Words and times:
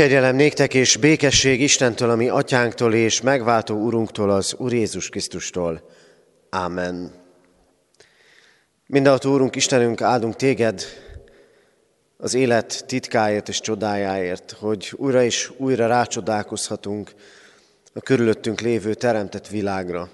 Kegyelem 0.00 0.36
néktek 0.36 0.74
és 0.74 0.96
békesség 0.96 1.60
Istentől, 1.60 2.10
ami 2.10 2.28
atyánktól 2.28 2.94
és 2.94 3.20
megváltó 3.20 3.74
Urunktól, 3.74 4.30
az 4.30 4.54
Úr 4.58 4.72
Jézus 4.72 5.08
Krisztustól. 5.08 5.90
Ámen. 6.50 7.12
Mindenható 8.86 9.32
Úrunk, 9.32 9.56
Istenünk, 9.56 10.00
áldunk 10.00 10.36
téged 10.36 10.82
az 12.16 12.34
élet 12.34 12.84
titkáért 12.86 13.48
és 13.48 13.60
csodájáért, 13.60 14.56
hogy 14.58 14.92
újra 14.96 15.22
és 15.22 15.50
újra 15.56 15.86
rácsodálkozhatunk 15.86 17.14
a 17.92 18.00
körülöttünk 18.00 18.60
lévő 18.60 18.94
teremtett 18.94 19.48
világra. 19.48 20.10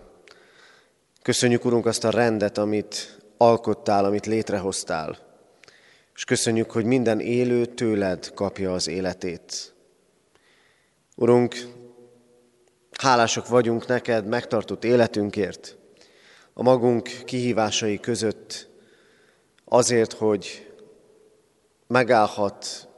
Köszönjük, 1.22 1.64
Urunk, 1.64 1.86
azt 1.86 2.04
a 2.04 2.10
rendet, 2.10 2.58
amit 2.58 3.18
alkottál, 3.36 4.04
amit 4.04 4.26
létrehoztál. 4.26 5.18
És 6.14 6.24
köszönjük, 6.24 6.70
hogy 6.70 6.84
minden 6.84 7.20
élő 7.20 7.64
tőled 7.64 8.30
kapja 8.34 8.72
az 8.72 8.88
életét. 8.88 9.74
Urunk, 11.18 11.56
hálásak 12.92 13.48
vagyunk 13.48 13.86
neked 13.86 14.26
megtartott 14.26 14.84
életünkért, 14.84 15.76
a 16.52 16.62
magunk 16.62 17.02
kihívásai 17.24 18.00
között, 18.00 18.68
azért, 19.64 20.12
hogy 20.12 20.72
megállhat, 21.86 22.88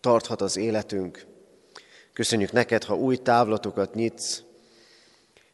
tarthat 0.00 0.40
az 0.40 0.56
életünk. 0.56 1.26
Köszönjük 2.12 2.52
neked, 2.52 2.84
ha 2.84 2.96
új 2.96 3.16
távlatokat 3.16 3.94
nyitsz, 3.94 4.42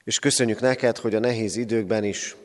és 0.05 0.19
köszönjük 0.19 0.61
neked, 0.61 0.97
hogy 0.97 1.15
a 1.15 1.19
nehéz 1.21 1.57
időkben 1.57 2.05
is 2.05 2.37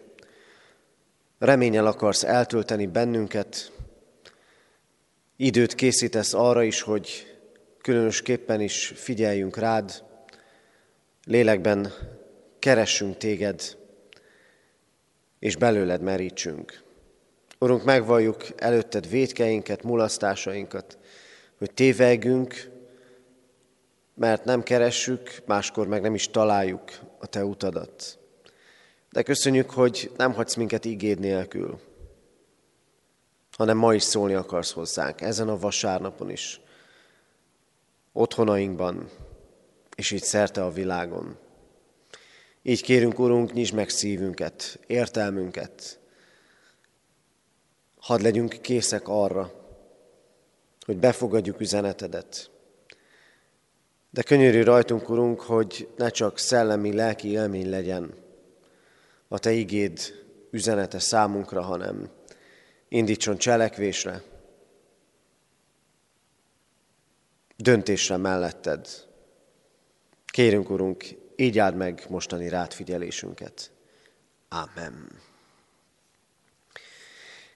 reményel 1.39 1.87
akarsz 1.87 2.23
eltölteni 2.23 2.85
bennünket, 2.85 3.71
időt 5.35 5.75
készítesz 5.75 6.33
arra 6.33 6.63
is, 6.63 6.81
hogy 6.81 7.34
különösképpen 7.85 8.61
is 8.61 8.93
figyeljünk 8.95 9.57
rád, 9.57 10.03
lélekben 11.25 11.93
keressünk 12.59 13.17
téged, 13.17 13.77
és 15.39 15.55
belőled 15.55 16.01
merítsünk. 16.01 16.83
Urunk, 17.59 17.83
megvalljuk 17.83 18.45
előtted 18.55 19.09
védkeinket, 19.09 19.83
mulasztásainkat, 19.83 20.97
hogy 21.57 21.73
tévegünk, 21.73 22.69
mert 24.13 24.45
nem 24.45 24.63
keressük, 24.63 25.41
máskor 25.45 25.87
meg 25.87 26.01
nem 26.01 26.13
is 26.13 26.29
találjuk 26.29 26.91
a 27.19 27.25
Te 27.25 27.45
utadat. 27.45 28.19
De 29.11 29.23
köszönjük, 29.23 29.69
hogy 29.69 30.11
nem 30.17 30.33
hagysz 30.33 30.55
minket 30.55 30.85
igéd 30.85 31.19
nélkül, 31.19 31.79
hanem 33.51 33.77
ma 33.77 33.93
is 33.93 34.03
szólni 34.03 34.33
akarsz 34.33 34.71
hozzánk, 34.71 35.21
ezen 35.21 35.49
a 35.49 35.57
vasárnapon 35.57 36.29
is, 36.29 36.59
otthonainkban, 38.15 39.09
és 39.95 40.11
így 40.11 40.23
szerte 40.23 40.63
a 40.63 40.71
világon. 40.71 41.37
Így 42.61 42.81
kérünk, 42.81 43.19
Urunk, 43.19 43.53
nyisd 43.53 43.73
meg 43.73 43.89
szívünket, 43.89 44.79
értelmünket. 44.87 45.99
Hadd 47.99 48.21
legyünk 48.21 48.57
készek 48.61 49.07
arra, 49.07 49.51
hogy 50.85 50.97
befogadjuk 50.97 51.59
üzenetedet. 51.59 52.49
De 54.09 54.23
könyörű 54.23 54.63
rajtunk, 54.63 55.09
Urunk, 55.09 55.41
hogy 55.41 55.89
ne 55.97 56.09
csak 56.09 56.37
szellemi, 56.37 56.93
lelki 56.93 57.27
élmény 57.27 57.69
legyen 57.69 58.13
a 59.27 59.39
Te 59.39 59.51
igéd 59.51 59.99
üzenete 60.51 60.99
számunkra, 60.99 61.61
hanem 61.61 62.09
indítson 62.87 63.37
cselekvésre, 63.37 64.21
döntésre 67.57 68.17
melletted. 68.17 68.87
Kérünk, 70.25 70.69
Urunk, 70.69 71.05
így 71.35 71.59
áld 71.59 71.75
meg 71.75 72.05
mostani 72.09 72.49
rátfigyelésünket. 72.49 73.71
Amen. 74.49 75.11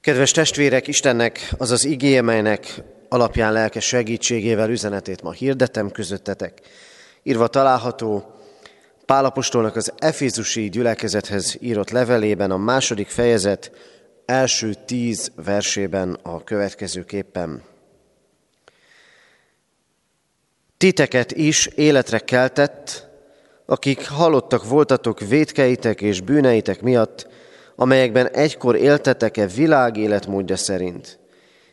Kedves 0.01 0.31
testvérek, 0.31 0.88
Istennek 0.88 1.53
az 1.57 1.71
az 1.71 1.85
igéje, 1.85 2.21
melynek 2.21 2.81
alapján 3.09 3.53
lelke 3.53 3.79
segítségével 3.79 4.69
üzenetét 4.69 5.21
ma 5.21 5.31
hirdetem 5.31 5.91
közöttetek. 5.91 6.61
Írva 7.23 7.47
található 7.47 8.33
Pálapostolnak 9.05 9.75
az 9.75 9.93
Efézusi 9.97 10.69
gyülekezethez 10.69 11.57
írott 11.59 11.89
levelében 11.89 12.51
a 12.51 12.57
második 12.57 13.07
fejezet 13.07 13.71
első 14.25 14.73
tíz 14.85 15.31
versében 15.35 16.17
a 16.21 16.43
következőképpen. 16.43 17.63
Titeket 20.79 21.31
is 21.31 21.66
életre 21.66 22.19
keltett, 22.19 23.07
akik 23.66 24.07
halottak 24.07 24.67
voltatok 24.67 25.19
védkeitek 25.19 26.01
és 26.01 26.22
bűneitek 26.22 26.81
miatt, 26.81 27.28
amelyekben 27.75 28.29
egykor 28.29 28.75
éltetek-e 28.75 29.47
világ 29.47 29.97
életmódja 29.97 30.56
szerint, 30.56 31.19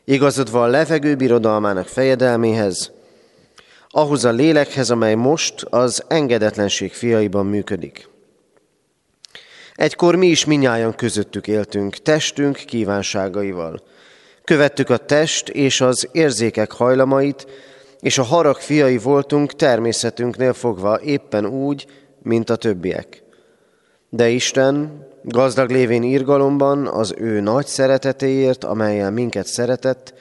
igazodva 0.04 0.62
a 0.62 0.66
levegő 0.66 1.14
birodalmának 1.14 1.88
fejedelméhez, 1.88 2.92
ahhoz 3.88 4.24
a 4.24 4.30
lélekhez, 4.30 4.90
amely 4.90 5.14
most 5.14 5.62
az 5.62 6.04
engedetlenség 6.08 6.92
fiaiban 6.92 7.46
működik. 7.46 8.08
Egykor 9.74 10.16
mi 10.16 10.26
is 10.26 10.44
minnyáján 10.44 10.94
közöttük 10.94 11.46
éltünk, 11.46 11.96
testünk 11.96 12.56
kívánságaival. 12.56 13.82
Követtük 14.44 14.90
a 14.90 14.96
test 14.96 15.48
és 15.48 15.80
az 15.80 16.08
érzékek 16.12 16.72
hajlamait, 16.72 17.46
és 18.00 18.18
a 18.18 18.22
harag 18.22 18.56
fiai 18.56 18.98
voltunk 18.98 19.52
természetünknél 19.52 20.52
fogva 20.52 21.00
éppen 21.00 21.46
úgy, 21.46 21.86
mint 22.22 22.50
a 22.50 22.56
többiek. 22.56 23.22
De 24.08 24.28
Isten, 24.28 25.06
gazdag 25.22 25.70
lévén 25.70 26.02
írgalomban, 26.02 26.86
az 26.86 27.14
ő 27.18 27.40
nagy 27.40 27.66
szeretetéért, 27.66 28.64
amelyen 28.64 29.12
minket 29.12 29.46
szeretett, 29.46 30.14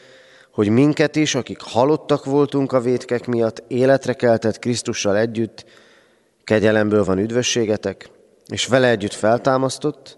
hogy 0.52 0.70
minket 0.70 1.16
is, 1.16 1.36
akik 1.36 1.62
halottak 1.62 2.26
voltunk 2.26 2.72
a 2.72 2.82
vétkek 2.82 3.26
miatt, 3.26 3.64
életre 3.68 4.14
keltett 4.14 4.60
Krisztussal 4.60 5.18
együtt, 5.18 5.66
kegyelemből 6.44 7.04
van 7.04 7.18
üdvösségetek, 7.18 8.10
és 8.48 8.66
vele 8.66 8.90
együtt 8.90 9.14
feltámasztott, 9.14 10.18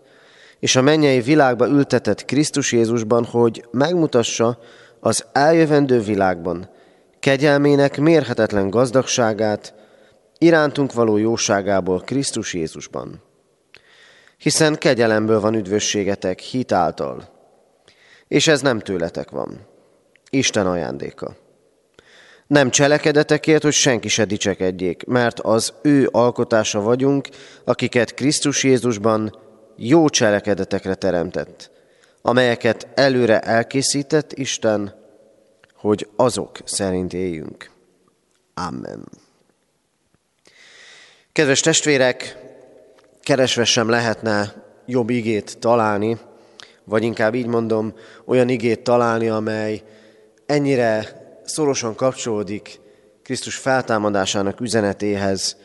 és 0.60 0.76
a 0.76 0.82
mennyei 0.82 1.22
világba 1.22 1.68
ültetett 1.68 2.26
Krisztus 2.26 2.72
Jézusban, 2.72 3.26
hogy 3.26 3.66
megmutassa 3.72 4.60
az 5.00 5.26
eljövendő 5.32 6.00
világban 6.00 6.70
kegyelmének 7.28 7.98
mérhetetlen 7.98 8.70
gazdagságát, 8.70 9.74
irántunk 10.38 10.94
való 10.94 11.18
jóságából 11.18 12.00
Krisztus 12.00 12.54
Jézusban. 12.54 13.24
Hiszen 14.38 14.76
kegyelemből 14.76 15.40
van 15.40 15.54
üdvösségetek 15.54 16.40
hit 16.40 16.76
és 18.28 18.48
ez 18.48 18.62
nem 18.62 18.80
tőletek 18.80 19.30
van, 19.30 19.68
Isten 20.30 20.68
ajándéka. 20.68 21.36
Nem 22.48 22.70
cselekedetekért, 22.70 23.64
hogy 23.64 23.74
senki 23.74 24.08
se 24.08 24.26
dicsekedjék, 24.26 25.06
mert 25.06 25.40
az 25.40 25.74
ő 25.82 26.10
alkotása 26.12 26.82
vagyunk, 26.82 27.28
akiket 27.64 28.14
Krisztus 28.14 28.64
Jézusban 28.64 29.40
jó 29.76 30.10
cselekedetekre 30.10 30.96
teremtett, 30.96 31.72
amelyeket 32.22 32.88
előre 32.94 33.40
elkészített 33.40 34.34
Isten, 34.34 35.06
hogy 35.78 36.08
azok 36.16 36.58
szerint 36.64 37.14
éljünk. 37.14 37.70
Amen. 38.54 39.04
Kedves 41.32 41.60
testvérek, 41.60 42.38
keresve 43.22 43.66
sem 43.66 43.90
lehetne 43.90 44.64
jobb 44.86 45.10
igét 45.10 45.58
találni, 45.60 46.18
vagy 46.84 47.04
inkább 47.04 47.36
így 47.36 47.46
mondom, 47.46 47.94
olyan 48.26 48.50
igét 48.50 48.84
találni, 48.84 49.30
amely 49.30 49.84
ennyire 50.46 51.22
szorosan 51.46 51.96
kapcsolódik 51.96 52.80
Krisztus 53.24 53.56
feltámadásának 53.56 54.60
üzenetéhez 54.60 55.58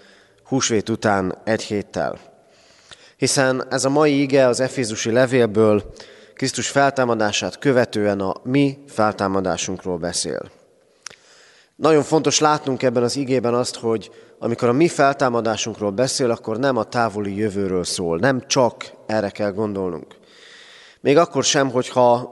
húsvét 0.45 0.89
után 0.89 1.39
egy 1.45 1.63
héttel. 1.63 2.19
Hiszen 3.17 3.67
ez 3.71 3.85
a 3.85 3.89
mai 3.89 4.21
ige 4.21 4.47
az 4.47 4.61
Efézusi 4.61 5.11
levélből 5.11 5.93
Krisztus 6.43 6.69
feltámadását 6.69 7.59
követően 7.59 8.21
a 8.21 8.35
mi 8.43 8.79
feltámadásunkról 8.87 9.99
beszél. 9.99 10.51
Nagyon 11.77 12.03
fontos 12.03 12.41
látnunk 12.41 12.83
ebben 12.83 13.03
az 13.03 13.17
igében 13.17 13.55
azt, 13.55 13.77
hogy 13.77 14.11
amikor 14.39 14.69
a 14.69 14.73
mi 14.73 14.89
feltámadásunkról 14.89 15.91
beszél, 15.91 16.31
akkor 16.31 16.59
nem 16.59 16.77
a 16.77 16.85
távoli 16.85 17.37
jövőről 17.37 17.85
szól, 17.85 18.19
nem 18.19 18.47
csak 18.47 18.93
erre 19.07 19.31
kell 19.31 19.53
gondolnunk. 19.53 20.17
Még 21.01 21.17
akkor 21.17 21.45
sem, 21.45 21.71
hogyha 21.71 22.31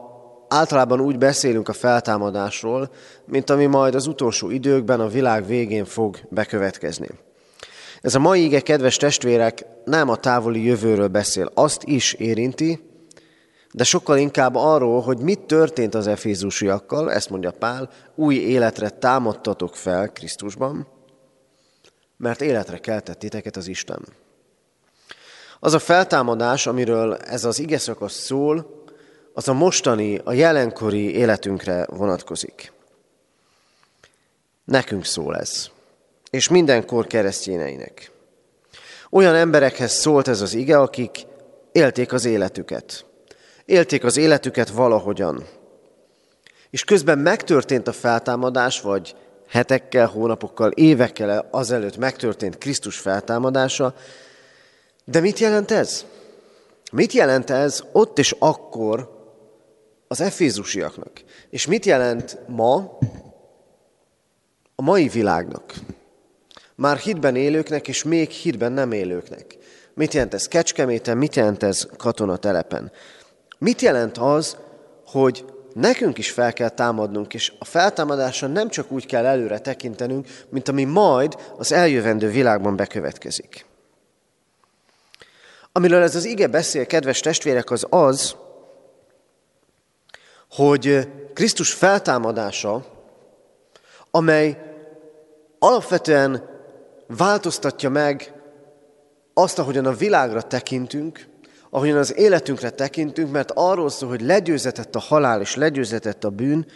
általában 0.48 1.00
úgy 1.00 1.18
beszélünk 1.18 1.68
a 1.68 1.72
feltámadásról, 1.72 2.90
mint 3.24 3.50
ami 3.50 3.66
majd 3.66 3.94
az 3.94 4.06
utolsó 4.06 4.50
időkben 4.50 5.00
a 5.00 5.08
világ 5.08 5.46
végén 5.46 5.84
fog 5.84 6.18
bekövetkezni. 6.28 7.08
Ez 8.00 8.14
a 8.14 8.18
mai 8.18 8.44
ige, 8.44 8.60
kedves 8.60 8.96
testvérek, 8.96 9.64
nem 9.84 10.08
a 10.08 10.16
távoli 10.16 10.64
jövőről 10.64 11.08
beszél, 11.08 11.50
azt 11.54 11.82
is 11.84 12.12
érinti, 12.12 12.88
de 13.72 13.84
sokkal 13.84 14.18
inkább 14.18 14.54
arról, 14.54 15.00
hogy 15.00 15.18
mit 15.18 15.40
történt 15.40 15.94
az 15.94 16.06
efézusiakkal, 16.06 17.12
ezt 17.12 17.30
mondja 17.30 17.50
Pál, 17.50 17.90
új 18.14 18.34
életre 18.34 18.90
támadtatok 18.90 19.76
fel 19.76 20.08
Krisztusban, 20.08 20.86
mert 22.16 22.40
életre 22.40 22.78
keltett 22.78 23.18
titeket 23.18 23.56
az 23.56 23.66
Isten. 23.66 24.06
Az 25.60 25.74
a 25.74 25.78
feltámadás, 25.78 26.66
amiről 26.66 27.14
ez 27.14 27.44
az 27.44 27.58
ige 27.58 27.78
szakasz 27.78 28.14
szól, 28.14 28.84
az 29.32 29.48
a 29.48 29.52
mostani, 29.52 30.20
a 30.24 30.32
jelenkori 30.32 31.14
életünkre 31.14 31.86
vonatkozik. 31.90 32.72
Nekünk 34.64 35.04
szól 35.04 35.36
ez, 35.36 35.68
és 36.30 36.48
mindenkor 36.48 37.06
keresztjéneinek. 37.06 38.10
Olyan 39.10 39.34
emberekhez 39.34 39.92
szólt 39.92 40.28
ez 40.28 40.40
az 40.40 40.54
ige, 40.54 40.78
akik 40.78 41.26
élték 41.72 42.12
az 42.12 42.24
életüket. 42.24 43.04
Élték 43.70 44.04
az 44.04 44.16
életüket 44.16 44.68
valahogyan. 44.68 45.44
És 46.70 46.84
közben 46.84 47.18
megtörtént 47.18 47.88
a 47.88 47.92
feltámadás, 47.92 48.80
vagy 48.80 49.16
hetekkel, 49.48 50.06
hónapokkal, 50.06 50.70
évekkel 50.70 51.48
azelőtt 51.50 51.96
megtörtént 51.96 52.58
Krisztus 52.58 52.98
feltámadása. 52.98 53.94
De 55.04 55.20
mit 55.20 55.38
jelent 55.38 55.70
ez? 55.70 56.04
Mit 56.92 57.12
jelent 57.12 57.50
ez 57.50 57.82
ott 57.92 58.18
és 58.18 58.36
akkor 58.38 59.10
az 60.08 60.20
efézusiaknak? 60.20 61.22
És 61.50 61.66
mit 61.66 61.84
jelent 61.84 62.38
ma 62.46 62.98
a 64.74 64.82
mai 64.82 65.08
világnak? 65.08 65.74
Már 66.74 66.96
hitben 66.96 67.36
élőknek, 67.36 67.88
és 67.88 68.02
még 68.02 68.30
hitben 68.30 68.72
nem 68.72 68.92
élőknek. 68.92 69.56
Mit 69.94 70.14
jelent 70.14 70.34
ez 70.34 70.48
Kecskeméten, 70.48 71.16
mit 71.16 71.36
jelent 71.36 71.62
ez 71.62 71.88
katonatelepen? 71.96 72.92
Mit 73.60 73.80
jelent 73.80 74.18
az, 74.18 74.56
hogy 75.06 75.44
nekünk 75.72 76.18
is 76.18 76.30
fel 76.30 76.52
kell 76.52 76.68
támadnunk, 76.68 77.34
és 77.34 77.52
a 77.58 77.64
feltámadásra 77.64 78.46
nem 78.46 78.68
csak 78.68 78.90
úgy 78.90 79.06
kell 79.06 79.26
előre 79.26 79.58
tekintenünk, 79.58 80.28
mint 80.48 80.68
ami 80.68 80.84
majd 80.84 81.36
az 81.56 81.72
eljövendő 81.72 82.30
világban 82.30 82.76
bekövetkezik. 82.76 83.66
Amiről 85.72 86.02
ez 86.02 86.14
az 86.14 86.24
ige 86.24 86.46
beszél, 86.46 86.86
kedves 86.86 87.20
testvérek, 87.20 87.70
az 87.70 87.86
az, 87.90 88.36
hogy 90.50 91.08
Krisztus 91.34 91.72
feltámadása, 91.72 92.84
amely 94.10 94.58
alapvetően 95.58 96.48
változtatja 97.06 97.90
meg 97.90 98.32
azt, 99.34 99.58
ahogyan 99.58 99.86
a 99.86 99.92
világra 99.92 100.42
tekintünk, 100.42 101.29
ahogyan 101.70 101.98
az 101.98 102.16
életünkre 102.16 102.70
tekintünk, 102.70 103.32
mert 103.32 103.50
arról 103.54 103.90
szól, 103.90 104.08
hogy 104.08 104.20
legyőzetett 104.20 104.94
a 104.94 104.98
halál 104.98 105.40
és 105.40 105.54
legyőzetett 105.54 106.24
a 106.24 106.30
bűn, 106.30 106.66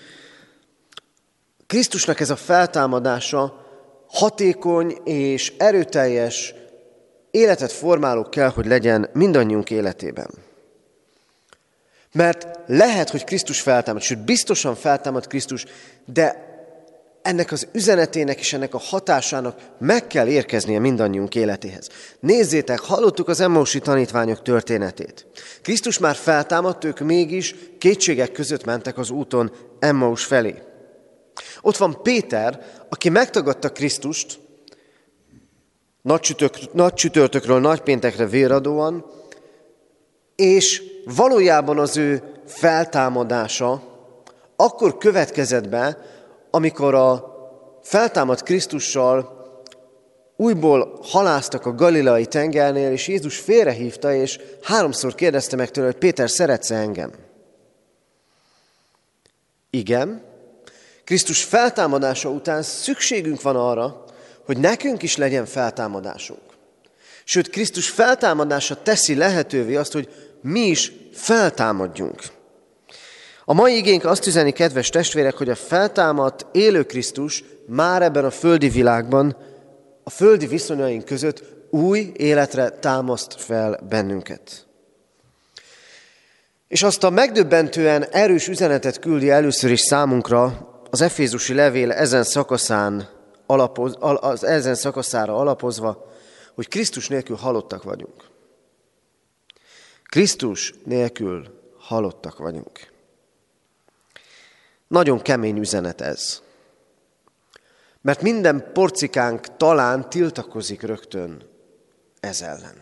Krisztusnak 1.66 2.20
ez 2.20 2.30
a 2.30 2.36
feltámadása 2.36 3.66
hatékony 4.08 4.98
és 5.04 5.52
erőteljes 5.58 6.54
életet 7.30 7.72
formáló 7.72 8.28
kell, 8.28 8.48
hogy 8.48 8.66
legyen 8.66 9.08
mindannyiunk 9.12 9.70
életében. 9.70 10.30
Mert 12.12 12.58
lehet, 12.66 13.10
hogy 13.10 13.24
Krisztus 13.24 13.60
feltámad, 13.60 14.02
sőt 14.02 14.24
biztosan 14.24 14.74
feltámad 14.74 15.26
Krisztus, 15.26 15.64
de 16.04 16.43
ennek 17.24 17.52
az 17.52 17.68
üzenetének 17.72 18.38
és 18.38 18.52
ennek 18.52 18.74
a 18.74 18.78
hatásának 18.78 19.58
meg 19.78 20.06
kell 20.06 20.26
érkeznie 20.26 20.78
mindannyiunk 20.78 21.34
életéhez. 21.34 21.88
Nézzétek, 22.20 22.80
hallottuk 22.80 23.28
az 23.28 23.40
Emmausi 23.40 23.78
tanítványok 23.78 24.42
történetét. 24.42 25.26
Krisztus 25.62 25.98
már 25.98 26.14
feltámadt, 26.14 26.84
ők 26.84 26.98
mégis 26.98 27.54
kétségek 27.78 28.32
között 28.32 28.64
mentek 28.64 28.98
az 28.98 29.10
úton 29.10 29.52
Emmaus 29.78 30.24
felé. 30.24 30.54
Ott 31.60 31.76
van 31.76 32.02
Péter, 32.02 32.60
aki 32.88 33.08
megtagadta 33.08 33.72
Krisztust, 33.72 34.38
nagy, 36.02 36.20
csütök, 36.20 36.72
nagy 36.72 36.94
csütörtökről 36.94 37.60
nagy 37.60 37.80
péntekre 37.80 38.26
véradóan, 38.26 39.04
és 40.36 40.82
valójában 41.04 41.78
az 41.78 41.96
ő 41.96 42.22
feltámadása 42.46 43.82
akkor 44.56 44.98
következett 44.98 45.68
be, 45.68 45.98
amikor 46.54 46.94
a 46.94 47.34
feltámadt 47.82 48.42
Krisztussal 48.42 49.42
újból 50.36 50.98
haláztak 51.02 51.66
a 51.66 51.74
galileai 51.74 52.26
tengernél, 52.26 52.92
és 52.92 53.08
Jézus 53.08 53.38
félrehívta, 53.38 54.14
és 54.14 54.40
háromszor 54.62 55.14
kérdezte 55.14 55.56
meg 55.56 55.70
tőle, 55.70 55.86
hogy 55.86 55.96
Péter, 55.96 56.30
szeretsz 56.30 56.70
engem? 56.70 57.12
Igen. 59.70 60.22
Krisztus 61.04 61.44
feltámadása 61.44 62.28
után 62.28 62.62
szükségünk 62.62 63.42
van 63.42 63.56
arra, 63.56 64.04
hogy 64.44 64.58
nekünk 64.58 65.02
is 65.02 65.16
legyen 65.16 65.46
feltámadásunk. 65.46 66.42
Sőt, 67.24 67.50
Krisztus 67.50 67.88
feltámadása 67.88 68.82
teszi 68.82 69.14
lehetővé 69.14 69.76
azt, 69.76 69.92
hogy 69.92 70.08
mi 70.40 70.60
is 70.60 70.92
feltámadjunk. 71.12 72.22
A 73.44 73.52
mai 73.52 73.76
igénk 73.76 74.04
azt 74.04 74.26
üzeni, 74.26 74.52
kedves 74.52 74.88
testvérek, 74.88 75.34
hogy 75.34 75.48
a 75.48 75.54
feltámadt 75.54 76.46
élő 76.52 76.84
Krisztus 76.84 77.44
már 77.66 78.02
ebben 78.02 78.24
a 78.24 78.30
földi 78.30 78.68
világban, 78.68 79.36
a 80.02 80.10
földi 80.10 80.46
viszonyaink 80.46 81.04
között 81.04 81.42
új 81.70 82.12
életre 82.16 82.70
támaszt 82.70 83.34
fel 83.40 83.80
bennünket. 83.88 84.66
És 86.68 86.82
azt 86.82 87.04
a 87.04 87.10
megdöbbentően 87.10 88.04
erős 88.04 88.48
üzenetet 88.48 88.98
küldi 88.98 89.30
először 89.30 89.70
is 89.70 89.80
számunkra 89.80 90.68
az 90.90 91.00
Efézusi 91.00 91.54
levél 91.54 91.92
ezen 91.92 92.22
szakaszán 92.22 93.08
alapoz, 93.46 93.96
az 94.00 94.44
ezen 94.44 94.74
szakaszára 94.74 95.36
alapozva, 95.36 96.12
hogy 96.54 96.68
Krisztus 96.68 97.08
nélkül 97.08 97.36
halottak 97.36 97.82
vagyunk. 97.82 98.24
Krisztus 100.02 100.74
nélkül 100.84 101.46
halottak 101.78 102.38
vagyunk. 102.38 102.93
Nagyon 104.88 105.22
kemény 105.22 105.58
üzenet 105.58 106.00
ez. 106.00 106.42
Mert 108.00 108.22
minden 108.22 108.70
porcikánk 108.72 109.56
talán 109.56 110.10
tiltakozik 110.10 110.82
rögtön 110.82 111.42
ez 112.20 112.42
ellen. 112.42 112.76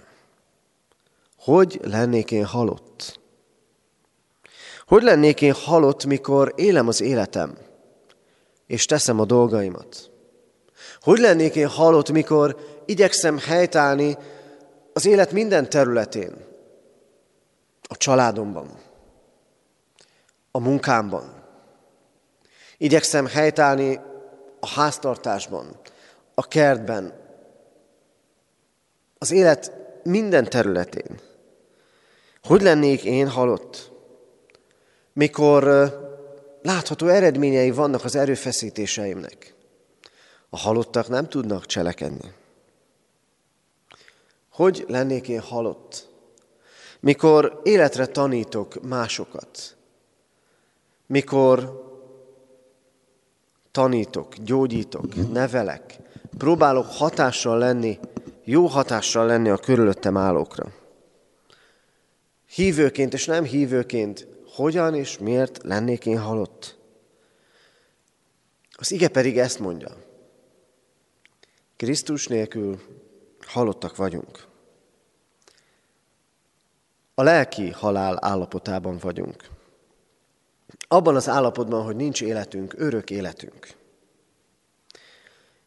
Hogy 1.36 1.80
lennék 1.82 2.30
én 2.30 2.44
halott? 2.44 3.20
Hogy 4.86 5.02
lennék 5.02 5.40
én 5.40 5.52
halott, 5.52 6.04
mikor 6.04 6.52
élem 6.56 6.88
az 6.88 7.00
életem, 7.00 7.58
és 8.66 8.84
teszem 8.84 9.20
a 9.20 9.24
dolgaimat? 9.24 10.10
Hogy 11.00 11.18
lennék 11.18 11.54
én 11.54 11.68
halott, 11.68 12.10
mikor 12.10 12.56
igyekszem 12.86 13.38
helytállni 13.38 14.16
az 14.92 15.06
élet 15.06 15.32
minden 15.32 15.70
területén, 15.70 16.34
a 17.82 17.96
családomban, 17.96 18.70
a 20.50 20.58
munkámban, 20.58 21.41
Igyekszem 22.82 23.26
helytállni 23.26 24.00
a 24.60 24.66
háztartásban, 24.66 25.76
a 26.34 26.48
kertben, 26.48 27.12
az 29.18 29.30
élet 29.30 29.72
minden 30.02 30.44
területén. 30.44 31.20
Hogy 32.42 32.62
lennék 32.62 33.04
én 33.04 33.28
halott, 33.28 33.92
mikor 35.12 35.64
látható 36.62 37.06
eredményei 37.06 37.70
vannak 37.70 38.04
az 38.04 38.16
erőfeszítéseimnek? 38.16 39.54
A 40.50 40.56
halottak 40.56 41.08
nem 41.08 41.28
tudnak 41.28 41.66
cselekedni. 41.66 42.32
Hogy 44.50 44.84
lennék 44.88 45.28
én 45.28 45.40
halott, 45.40 46.08
mikor 47.00 47.60
életre 47.64 48.06
tanítok 48.06 48.88
másokat, 48.88 49.76
mikor 51.06 51.81
tanítok, 53.72 54.34
gyógyítok, 54.34 55.32
nevelek, 55.32 55.98
próbálok 56.38 56.86
hatással 56.86 57.58
lenni, 57.58 57.98
jó 58.44 58.66
hatással 58.66 59.26
lenni 59.26 59.48
a 59.48 59.56
körülöttem 59.56 60.16
állókra. 60.16 60.72
Hívőként 62.46 63.12
és 63.12 63.26
nem 63.26 63.44
hívőként, 63.44 64.26
hogyan 64.54 64.94
és 64.94 65.18
miért 65.18 65.62
lennék 65.62 66.06
én 66.06 66.18
halott? 66.18 66.78
Az 68.72 68.92
ige 68.92 69.08
pedig 69.08 69.38
ezt 69.38 69.58
mondja. 69.58 69.96
Krisztus 71.76 72.26
nélkül 72.26 72.80
halottak 73.46 73.96
vagyunk. 73.96 74.46
A 77.14 77.22
lelki 77.22 77.70
halál 77.70 78.18
állapotában 78.20 78.98
vagyunk. 78.98 79.50
Abban 80.92 81.16
az 81.16 81.28
állapotban, 81.28 81.84
hogy 81.84 81.96
nincs 81.96 82.22
életünk, 82.22 82.74
örök 82.76 83.10
életünk. 83.10 83.66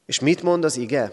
És 0.05 0.19
mit 0.19 0.41
mond 0.41 0.63
az 0.63 0.77
ige? 0.77 1.11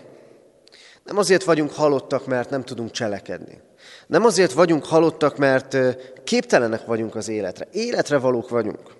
Nem 1.05 1.19
azért 1.19 1.45
vagyunk 1.45 1.73
halottak, 1.73 2.27
mert 2.27 2.51
nem 2.51 2.65
tudunk 2.65 2.91
cselekedni. 2.91 3.61
Nem 4.07 4.25
azért 4.25 4.53
vagyunk 4.53 4.85
halottak, 4.85 5.37
mert 5.37 5.77
képtelenek 6.25 6.87
vagyunk 6.87 7.15
az 7.15 7.29
életre. 7.29 7.69
Életre 7.73 8.19
valók 8.19 8.49
vagyunk. 8.49 8.95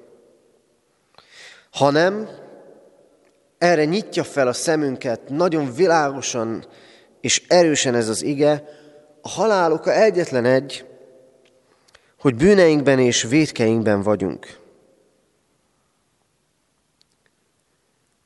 Hanem 1.71 2.29
erre 3.59 3.85
nyitja 3.85 4.25
fel 4.25 4.49
a 4.49 4.53
szemünket 4.53 5.29
nagyon 5.29 5.75
világosan 5.75 6.67
és 7.21 7.43
erősen 7.49 7.95
ez 7.95 8.09
az 8.09 8.23
ige, 8.23 8.65
a 9.21 9.29
halál 9.29 9.73
oka 9.73 9.93
egyetlen 9.93 10.45
egy, 10.45 10.85
hogy 12.19 12.35
bűneinkben 12.35 12.99
és 12.99 13.23
védkeinkben 13.23 14.03
vagyunk. 14.03 14.61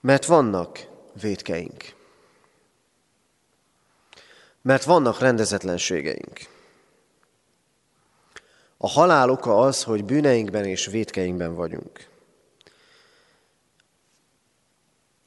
Mert 0.06 0.24
vannak 0.24 0.88
védkeink. 1.20 1.94
Mert 4.62 4.84
vannak 4.84 5.18
rendezetlenségeink. 5.18 6.38
A 8.76 8.88
halál 8.88 9.30
oka 9.30 9.60
az, 9.60 9.82
hogy 9.82 10.04
bűneinkben 10.04 10.64
és 10.64 10.86
védkeinkben 10.86 11.54
vagyunk. 11.54 12.08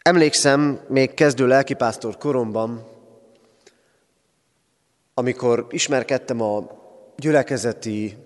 Emlékszem, 0.01 0.85
még 0.87 1.13
kezdő 1.13 1.47
lelkipásztor 1.47 2.17
koromban, 2.17 2.87
amikor 5.13 5.67
ismerkedtem 5.69 6.41
a 6.41 6.67
gyülekezeti 7.17 8.17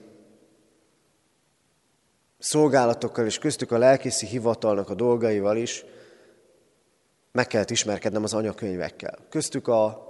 szolgálatokkal, 2.39 3.25
és 3.25 3.37
köztük 3.37 3.71
a 3.71 3.77
lelkészi 3.77 4.25
hivatalnak 4.25 4.89
a 4.89 4.95
dolgaival 4.95 5.57
is, 5.57 5.85
meg 7.33 7.47
kellett 7.47 7.69
ismerkednem 7.69 8.23
az 8.23 8.33
anyakönyvekkel. 8.33 9.17
Köztük 9.29 9.67
a 9.67 10.07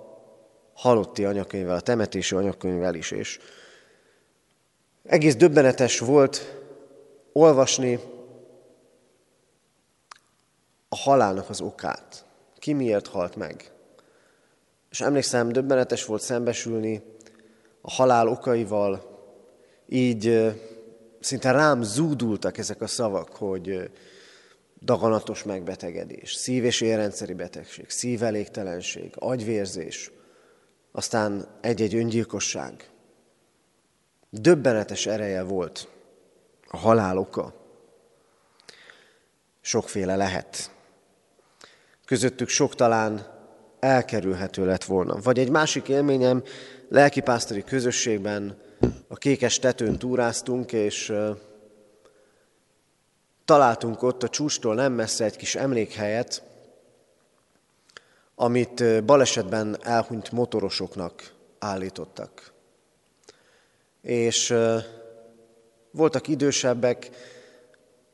halotti 0.74 1.26
anyakönyvvel, 1.26 1.76
a 1.76 1.82
temetési 1.82 2.36
anyakönyvvel 2.36 2.96
is, 2.96 3.12
és 3.12 3.40
egész 5.04 5.36
döbbenetes 5.36 6.00
volt 6.00 6.62
olvasni 7.32 8.00
a 10.90 10.96
halálnak 10.96 11.50
az 11.50 11.62
okát. 11.62 12.26
Ki 12.58 12.74
miért 12.74 13.08
halt 13.08 13.36
meg. 13.36 13.72
És 14.90 15.02
emlékszem, 15.02 15.52
döbbenetes 15.52 16.06
volt 16.06 16.22
szembesülni 16.22 17.04
a 17.82 17.92
halál 17.92 18.28
okaival, 18.28 19.20
így 19.88 20.54
szinte 21.20 21.52
rám 21.52 21.84
zúdultak 21.84 22.58
ezek 22.58 22.82
a 22.82 22.88
szavak, 22.88 23.36
hogy 23.36 23.92
daganatos 24.84 25.44
megbetegedés, 25.44 26.34
szív- 26.34 26.64
és 26.64 26.82
érrendszeri 26.82 27.34
betegség, 27.34 27.90
szívelégtelenség, 27.90 29.14
agyvérzés, 29.16 30.12
aztán 30.92 31.48
egy-egy 31.62 31.96
öngyilkosság. 31.96 32.90
Döbbenetes 34.30 35.06
ereje 35.06 35.44
volt 35.44 35.88
a 36.68 36.78
halál 36.78 37.18
oka. 37.18 37.54
Sokféle 39.62 40.16
lehet. 40.16 40.72
Közöttük 42.06 42.48
sok 42.48 42.76
talán 42.76 43.28
elkerülhető 43.80 44.66
lett 44.66 44.84
volna. 44.84 45.20
Vagy 45.22 45.40
egy 45.40 45.50
másik 45.50 45.88
élményem, 45.88 46.44
lelkipásztori 46.90 47.64
közösségben 47.64 48.58
a 49.08 49.16
kékes 49.16 49.60
tetőn 49.60 49.98
túráztunk, 49.98 50.72
és 50.72 51.14
találtunk 53.46 54.02
ott 54.02 54.24
a 54.24 54.30
csúcstól 54.30 54.76
nem 54.76 54.94
messze 54.94 55.24
egy 55.24 55.36
kis 55.36 55.56
emlékhelyet, 55.56 56.44
amit 58.36 59.04
balesetben 59.06 59.78
elhunyt 59.82 60.32
motorosoknak 60.32 61.34
állítottak. 61.60 62.52
És 64.02 64.56
voltak 65.92 66.28
idősebbek, 66.28 67.10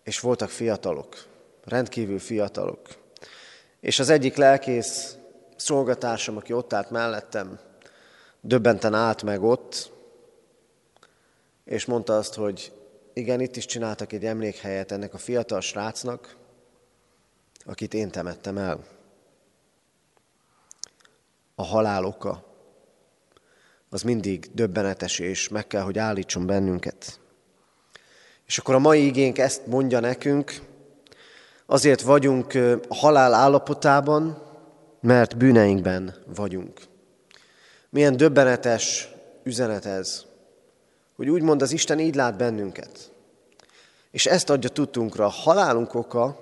és 0.04 0.20
voltak 0.20 0.50
fiatalok, 0.50 1.26
rendkívül 1.64 2.20
fiatalok. 2.20 2.88
És 3.80 4.00
az 4.00 4.10
egyik 4.10 4.36
lelkész 4.36 5.18
szolgatársam, 5.56 6.38
aki 6.38 6.54
ott 6.54 6.74
állt 6.74 6.90
mellettem, 6.90 7.60
döbbenten 8.42 8.94
állt 8.94 9.24
meg 9.24 9.44
ott, 9.44 9.92
és 11.66 11.86
mondta 11.86 12.18
azt, 12.18 12.34
hogy 12.34 12.72
igen, 13.20 13.42
itt 13.42 13.56
is 13.56 13.66
csináltak 13.66 14.14
egy 14.14 14.26
emlékhelyet 14.26 14.92
ennek 14.92 15.14
a 15.14 15.18
fiatal 15.18 15.62
srácnak, 15.62 16.36
akit 17.66 17.94
én 17.94 18.12
temettem 18.12 18.58
el. 18.58 18.84
A 21.56 21.64
halál 21.64 22.06
oka 22.06 22.44
az 23.90 24.02
mindig 24.02 24.50
döbbenetes, 24.54 25.20
és 25.20 25.48
meg 25.48 25.68
kell, 25.68 25.82
hogy 25.82 25.98
állítson 25.98 26.46
bennünket. 26.46 27.20
És 28.46 28.58
akkor 28.58 28.76
a 28.76 28.80
mai 28.80 29.06
igénk 29.06 29.38
ezt 29.38 29.66
mondja 29.66 30.00
nekünk, 30.00 30.62
azért 31.66 32.02
vagyunk 32.02 32.54
a 32.88 32.96
halál 32.96 33.34
állapotában, 33.34 34.44
mert 35.02 35.38
bűneinkben 35.38 36.16
vagyunk. 36.36 36.80
Milyen 37.90 38.18
döbbenetes 38.18 39.10
üzenet 39.44 39.86
ez, 39.86 40.26
hogy 41.20 41.30
úgymond 41.30 41.62
az 41.62 41.72
Isten 41.72 42.00
így 42.00 42.16
lát 42.16 42.38
bennünket. 42.38 43.12
És 44.12 44.26
ezt 44.26 44.50
adja 44.50 44.70
tudtunkra, 44.70 45.26
a 45.26 45.30
halálunk 45.30 45.94
oka 45.94 46.38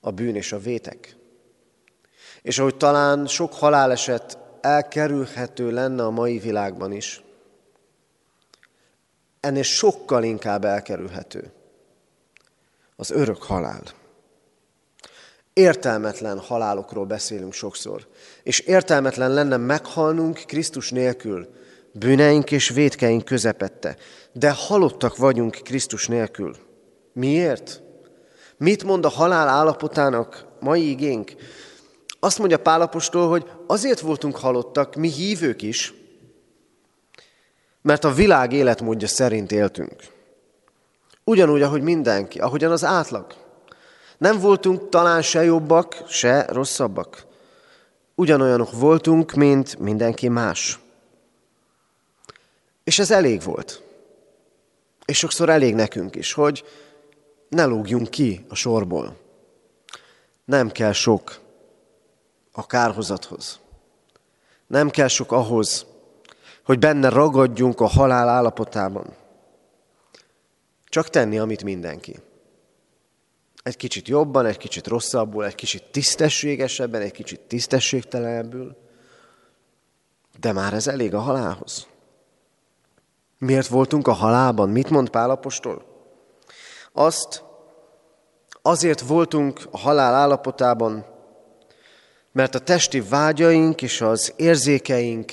a 0.00 0.10
bűn 0.10 0.34
és 0.34 0.52
a 0.52 0.58
vétek. 0.58 1.16
És 2.42 2.58
ahogy 2.58 2.76
talán 2.76 3.26
sok 3.26 3.54
haláleset 3.54 4.38
elkerülhető 4.60 5.70
lenne 5.70 6.04
a 6.04 6.10
mai 6.10 6.38
világban 6.38 6.92
is, 6.92 7.22
ennél 9.40 9.62
sokkal 9.62 10.24
inkább 10.24 10.64
elkerülhető 10.64 11.52
az 12.96 13.10
örök 13.10 13.42
halál. 13.42 13.82
Értelmetlen 15.52 16.38
halálokról 16.38 17.06
beszélünk 17.06 17.52
sokszor, 17.52 18.06
és 18.42 18.60
értelmetlen 18.60 19.32
lenne 19.32 19.56
meghalnunk 19.56 20.42
Krisztus 20.46 20.90
nélkül, 20.90 21.58
bűneink 21.92 22.50
és 22.50 22.68
védkeink 22.68 23.24
közepette, 23.24 23.96
de 24.32 24.50
halottak 24.50 25.16
vagyunk 25.16 25.60
Krisztus 25.64 26.06
nélkül. 26.06 26.56
Miért? 27.12 27.82
Mit 28.56 28.84
mond 28.84 29.04
a 29.04 29.08
halál 29.08 29.48
állapotának 29.48 30.46
mai 30.60 30.90
igénk? 30.90 31.32
Azt 32.20 32.38
mondja 32.38 32.58
Pálapostól, 32.58 33.28
hogy 33.28 33.50
azért 33.66 34.00
voltunk 34.00 34.36
halottak, 34.36 34.94
mi 34.94 35.08
hívők 35.08 35.62
is, 35.62 35.94
mert 37.82 38.04
a 38.04 38.12
világ 38.12 38.52
életmódja 38.52 39.08
szerint 39.08 39.52
éltünk. 39.52 39.94
Ugyanúgy, 41.24 41.62
ahogy 41.62 41.82
mindenki, 41.82 42.38
ahogyan 42.38 42.70
az 42.70 42.84
átlag. 42.84 43.26
Nem 44.18 44.40
voltunk 44.40 44.88
talán 44.88 45.22
se 45.22 45.44
jobbak, 45.44 46.02
se 46.08 46.46
rosszabbak. 46.48 47.26
Ugyanolyanok 48.14 48.72
voltunk, 48.72 49.32
mint 49.32 49.78
mindenki 49.78 50.28
más. 50.28 50.78
És 52.84 52.98
ez 52.98 53.10
elég 53.10 53.42
volt. 53.42 53.82
És 55.04 55.18
sokszor 55.18 55.48
elég 55.48 55.74
nekünk 55.74 56.16
is, 56.16 56.32
hogy 56.32 56.64
ne 57.48 57.64
lógjunk 57.64 58.10
ki 58.10 58.44
a 58.48 58.54
sorból. 58.54 59.16
Nem 60.44 60.70
kell 60.70 60.92
sok 60.92 61.40
a 62.52 62.66
kárhozathoz. 62.66 63.60
Nem 64.66 64.90
kell 64.90 65.08
sok 65.08 65.32
ahhoz, 65.32 65.86
hogy 66.64 66.78
benne 66.78 67.08
ragadjunk 67.08 67.80
a 67.80 67.86
halál 67.86 68.28
állapotában. 68.28 69.14
Csak 70.84 71.08
tenni, 71.08 71.38
amit 71.38 71.64
mindenki. 71.64 72.16
Egy 73.62 73.76
kicsit 73.76 74.08
jobban, 74.08 74.46
egy 74.46 74.56
kicsit 74.56 74.86
rosszabbul, 74.86 75.44
egy 75.44 75.54
kicsit 75.54 75.82
tisztességesebben, 75.90 77.00
egy 77.00 77.12
kicsit 77.12 77.40
tisztességtelenebbül. 77.40 78.76
De 80.40 80.52
már 80.52 80.74
ez 80.74 80.86
elég 80.86 81.14
a 81.14 81.20
halálhoz. 81.20 81.86
Miért 83.40 83.66
voltunk 83.66 84.08
a 84.08 84.12
halálban? 84.12 84.68
Mit 84.68 84.90
mond 84.90 85.10
Pálapostól? 85.10 85.84
Azt, 86.92 87.44
azért 88.62 89.00
voltunk 89.00 89.60
a 89.70 89.78
halál 89.78 90.14
állapotában, 90.14 91.04
mert 92.32 92.54
a 92.54 92.58
testi 92.58 93.00
vágyaink 93.00 93.82
és 93.82 94.00
az 94.00 94.32
érzékeink, 94.36 95.32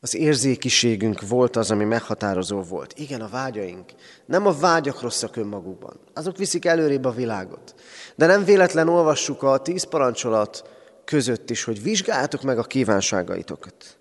az 0.00 0.14
érzékiségünk 0.14 1.28
volt 1.28 1.56
az, 1.56 1.70
ami 1.70 1.84
meghatározó 1.84 2.60
volt. 2.60 2.92
Igen, 2.98 3.20
a 3.20 3.28
vágyaink. 3.28 3.92
Nem 4.26 4.46
a 4.46 4.52
vágyak 4.52 5.00
rosszak 5.00 5.36
önmagukban. 5.36 6.00
Azok 6.14 6.36
viszik 6.36 6.64
előrébb 6.64 7.04
a 7.04 7.10
világot. 7.10 7.74
De 8.14 8.26
nem 8.26 8.44
véletlen 8.44 8.88
olvassuk 8.88 9.42
a 9.42 9.58
tíz 9.58 9.84
parancsolat 9.84 10.68
között 11.04 11.50
is, 11.50 11.64
hogy 11.64 11.82
vizsgáljátok 11.82 12.42
meg 12.42 12.58
a 12.58 12.62
kívánságaitokat. 12.62 13.96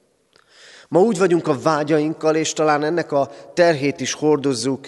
Ma 0.91 1.00
úgy 1.00 1.17
vagyunk 1.17 1.48
a 1.48 1.60
vágyainkkal, 1.60 2.36
és 2.36 2.53
talán 2.53 2.83
ennek 2.83 3.12
a 3.12 3.29
terhét 3.53 4.00
is 4.00 4.13
hordozzuk 4.13 4.86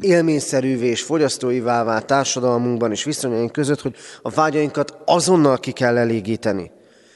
élményszerűvé 0.00 0.86
és 0.86 1.02
fogyasztóivá 1.02 1.84
vált 1.84 2.06
társadalmunkban 2.06 2.90
és 2.90 3.04
viszonyaink 3.04 3.52
között, 3.52 3.80
hogy 3.80 3.96
a 4.22 4.30
vágyainkat 4.30 4.96
azonnal 5.04 5.58
ki 5.58 5.72
kell 5.72 5.96
elégíteni. 5.96 6.70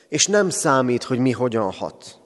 És 0.09 0.27
nem 0.27 0.51
számít, 0.51 1.03
hogy 1.03 1.19
mi 1.19 1.31
hogyan 1.31 1.71
hat. 1.71 2.19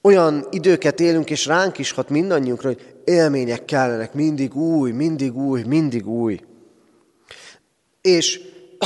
Olyan 0.00 0.46
időket 0.50 1.00
élünk, 1.00 1.30
és 1.30 1.46
ránk 1.46 1.78
is 1.78 1.90
hat 1.90 2.08
mindannyiunkra, 2.08 2.68
hogy 2.68 2.94
élmények 3.04 3.64
kellenek, 3.64 4.14
mindig 4.14 4.56
új, 4.56 4.90
mindig 4.90 5.36
új, 5.36 5.62
mindig 5.62 6.08
új. 6.08 6.40
És 8.00 8.40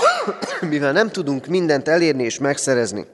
mivel 0.70 0.92
nem 0.92 1.10
tudunk 1.10 1.46
mindent 1.46 1.88
elérni 1.88 2.22
és 2.22 2.38
megszerezni, 2.38 3.06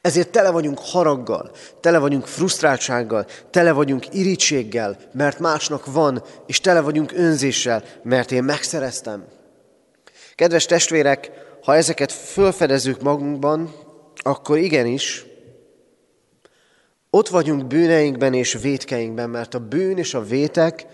ezért 0.00 0.30
tele 0.30 0.50
vagyunk 0.50 0.78
haraggal, 0.78 1.50
tele 1.80 1.98
vagyunk 1.98 2.26
frusztráltsággal, 2.26 3.26
tele 3.50 3.72
vagyunk 3.72 4.14
irítséggel, 4.14 4.96
mert 5.12 5.38
másnak 5.38 5.92
van, 5.92 6.22
és 6.46 6.60
tele 6.60 6.80
vagyunk 6.80 7.12
önzéssel, 7.12 7.82
mert 8.02 8.32
én 8.32 8.44
megszereztem. 8.44 9.24
Kedves 10.34 10.66
testvérek, 10.66 11.30
ha 11.62 11.74
ezeket 11.74 12.12
fölfedezzük 12.12 13.02
magunkban, 13.02 13.74
akkor 14.16 14.58
igenis, 14.58 15.26
ott 17.10 17.28
vagyunk 17.28 17.66
bűneinkben 17.66 18.34
és 18.34 18.58
vétkeinkben, 18.62 19.30
mert 19.30 19.54
a 19.54 19.58
bűn 19.58 19.98
és 19.98 20.14
a 20.14 20.22
vétek 20.22 20.86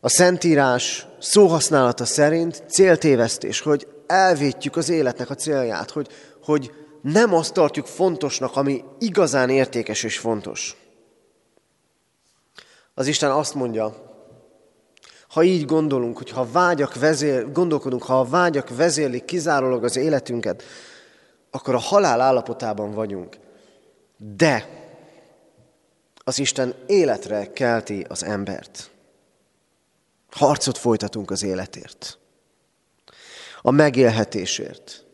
a 0.00 0.08
Szentírás 0.08 1.06
szóhasználata 1.20 2.04
szerint 2.04 2.62
céltévesztés, 2.68 3.60
hogy 3.60 3.86
elvétjük 4.06 4.76
az 4.76 4.88
életnek 4.88 5.30
a 5.30 5.34
célját, 5.34 5.90
hogy, 5.90 6.08
hogy 6.44 6.72
nem 7.02 7.34
azt 7.34 7.52
tartjuk 7.52 7.86
fontosnak, 7.86 8.56
ami 8.56 8.84
igazán 8.98 9.50
értékes 9.50 10.02
és 10.02 10.18
fontos. 10.18 10.76
Az 12.94 13.06
Isten 13.06 13.30
azt 13.30 13.54
mondja, 13.54 14.10
ha 15.28 15.42
így 15.42 15.64
gondolunk, 15.64 16.16
hogy 16.16 16.30
ha 16.30 16.50
vágyak 16.50 16.94
vezér, 16.94 17.52
gondolkodunk, 17.52 18.02
ha 18.02 18.18
a 18.18 18.24
vágyak 18.24 18.76
vezérlik 18.76 19.24
kizárólag 19.24 19.84
az 19.84 19.96
életünket, 19.96 20.62
akkor 21.50 21.74
a 21.74 21.78
halál 21.78 22.20
állapotában 22.20 22.90
vagyunk. 22.90 23.36
De 24.16 24.68
az 26.24 26.38
Isten 26.38 26.74
életre 26.86 27.52
kelti 27.52 28.06
az 28.08 28.24
embert. 28.24 28.90
Harcot 30.30 30.78
folytatunk 30.78 31.30
az 31.30 31.42
életért. 31.42 32.18
A 33.62 33.70
megélhetésért. 33.70 35.04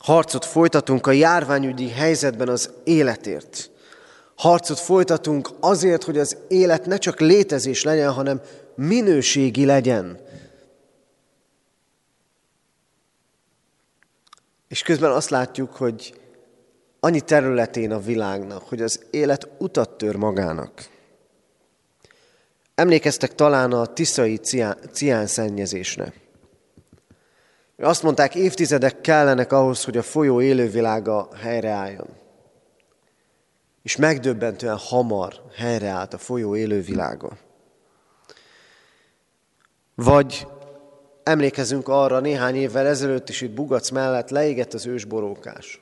Harcot 0.00 0.44
folytatunk 0.44 1.06
a 1.06 1.10
járványügyi 1.10 1.88
helyzetben 1.88 2.48
az 2.48 2.70
életért. 2.84 3.70
Harcot 4.34 4.78
folytatunk 4.78 5.50
azért, 5.60 6.04
hogy 6.04 6.18
az 6.18 6.36
élet 6.48 6.86
ne 6.86 6.96
csak 6.96 7.20
létezés 7.20 7.82
legyen, 7.82 8.12
hanem 8.12 8.40
minőségi 8.74 9.64
legyen. 9.64 10.18
És 14.68 14.82
közben 14.82 15.10
azt 15.10 15.30
látjuk, 15.30 15.76
hogy 15.76 16.20
annyi 17.00 17.20
területén 17.20 17.92
a 17.92 18.00
világnak, 18.00 18.68
hogy 18.68 18.82
az 18.82 19.00
élet 19.10 19.48
utat 19.58 19.90
tör 19.90 20.16
magának. 20.16 20.88
Emlékeztek 22.74 23.34
talán 23.34 23.72
a 23.72 23.86
tiszai 23.86 24.36
cián 24.92 25.26
szennyezésre. 25.26 26.12
Azt 27.80 28.02
mondták, 28.02 28.34
évtizedek 28.34 29.00
kellenek 29.00 29.52
ahhoz, 29.52 29.84
hogy 29.84 29.96
a 29.96 30.02
folyó 30.02 30.40
élővilága 30.40 31.28
helyreálljon. 31.36 32.08
És 33.82 33.96
megdöbbentően 33.96 34.76
hamar 34.76 35.42
helyreállt 35.56 36.14
a 36.14 36.18
folyó 36.18 36.56
élővilága. 36.56 37.36
Vagy 39.94 40.46
emlékezünk 41.22 41.88
arra, 41.88 42.20
néhány 42.20 42.54
évvel 42.54 42.86
ezelőtt 42.86 43.28
is 43.28 43.40
itt 43.40 43.50
Bugac 43.50 43.90
mellett 43.90 44.30
leégett 44.30 44.74
az 44.74 44.86
ősborókás. 44.86 45.80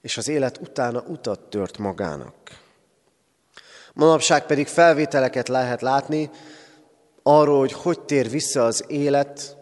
És 0.00 0.16
az 0.16 0.28
élet 0.28 0.58
utána 0.58 1.00
utat 1.00 1.40
tört 1.40 1.78
magának. 1.78 2.34
Manapság 3.92 4.46
pedig 4.46 4.66
felvételeket 4.66 5.48
lehet 5.48 5.80
látni 5.80 6.30
arról, 7.22 7.58
hogy 7.58 7.72
hogy 7.72 8.00
tér 8.00 8.30
vissza 8.30 8.64
az 8.64 8.84
élet 8.88 9.58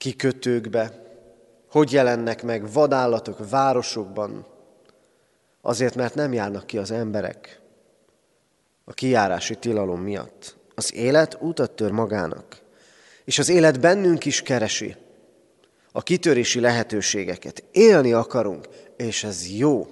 kikötőkbe, 0.00 1.02
hogy 1.70 1.92
jelennek 1.92 2.42
meg 2.42 2.72
vadállatok 2.72 3.50
városokban, 3.50 4.46
azért, 5.60 5.94
mert 5.94 6.14
nem 6.14 6.32
járnak 6.32 6.66
ki 6.66 6.78
az 6.78 6.90
emberek 6.90 7.60
a 8.84 8.92
kijárási 8.92 9.56
tilalom 9.56 10.00
miatt. 10.00 10.56
Az 10.74 10.94
élet 10.94 11.36
utat 11.40 11.70
tör 11.70 11.90
magának, 11.90 12.62
és 13.24 13.38
az 13.38 13.48
élet 13.48 13.80
bennünk 13.80 14.24
is 14.24 14.42
keresi 14.42 14.96
a 15.92 16.02
kitörési 16.02 16.60
lehetőségeket. 16.60 17.64
Élni 17.72 18.12
akarunk, 18.12 18.68
és 18.96 19.24
ez 19.24 19.48
jó. 19.48 19.88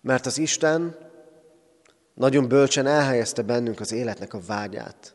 Mert 0.00 0.26
az 0.26 0.38
Isten 0.38 0.96
nagyon 2.14 2.48
bölcsen 2.48 2.86
elhelyezte 2.86 3.42
bennünk 3.42 3.80
az 3.80 3.92
életnek 3.92 4.34
a 4.34 4.40
vágyát. 4.46 5.14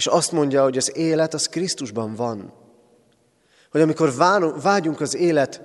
És 0.00 0.06
azt 0.06 0.32
mondja, 0.32 0.62
hogy 0.62 0.76
az 0.76 0.96
élet 0.96 1.34
az 1.34 1.48
Krisztusban 1.48 2.14
van. 2.14 2.52
Hogy 3.70 3.80
amikor 3.80 4.14
vágyunk 4.62 5.00
az 5.00 5.14
élet 5.14 5.62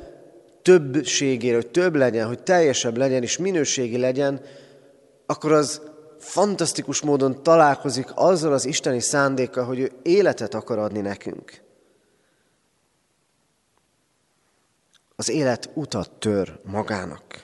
többségére, 0.62 1.56
hogy 1.56 1.67
több 1.67 1.95
legyen, 1.95 2.28
hogy 2.28 2.43
teljesebb 2.43 2.98
legyen 2.98 3.21
és 3.21 3.38
minőségi 3.38 3.98
legyen, 3.98 4.41
akkor 5.26 5.52
az 5.52 5.82
fantasztikus 6.19 7.02
módon 7.02 7.43
találkozik 7.43 8.08
azzal 8.13 8.54
az 8.54 8.65
isteni 8.65 9.00
szándékkal, 9.00 9.65
hogy 9.65 9.80
ő 9.80 9.91
életet 10.02 10.54
akar 10.54 10.78
adni 10.78 11.00
nekünk. 11.00 11.62
Az 15.15 15.30
élet 15.30 15.69
utat 15.74 16.12
tör 16.12 16.60
magának. 16.63 17.43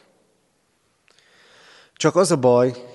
Csak 1.93 2.15
az 2.15 2.31
a 2.31 2.37
baj, 2.37 2.90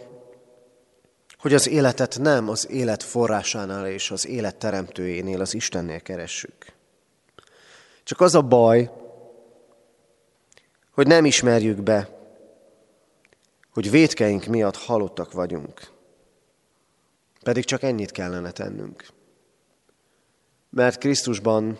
hogy 1.38 1.54
az 1.54 1.68
életet 1.68 2.18
nem 2.18 2.48
az 2.48 2.70
élet 2.70 3.02
forrásánál 3.02 3.86
és 3.86 4.10
az 4.10 4.26
élet 4.26 4.56
teremtőjénél, 4.56 5.40
az 5.40 5.54
Istennél 5.54 6.00
keressük. 6.00 6.72
Csak 8.02 8.20
az 8.20 8.34
a 8.34 8.42
baj, 8.42 8.90
hogy 10.90 11.06
nem 11.06 11.24
ismerjük 11.24 11.82
be, 11.82 12.16
hogy 13.72 13.90
védkeink 13.90 14.44
miatt 14.44 14.76
halottak 14.76 15.32
vagyunk. 15.32 15.90
Pedig 17.42 17.64
csak 17.64 17.82
ennyit 17.82 18.10
kellene 18.10 18.50
tennünk. 18.50 19.06
Mert 20.70 20.98
Krisztusban 20.98 21.78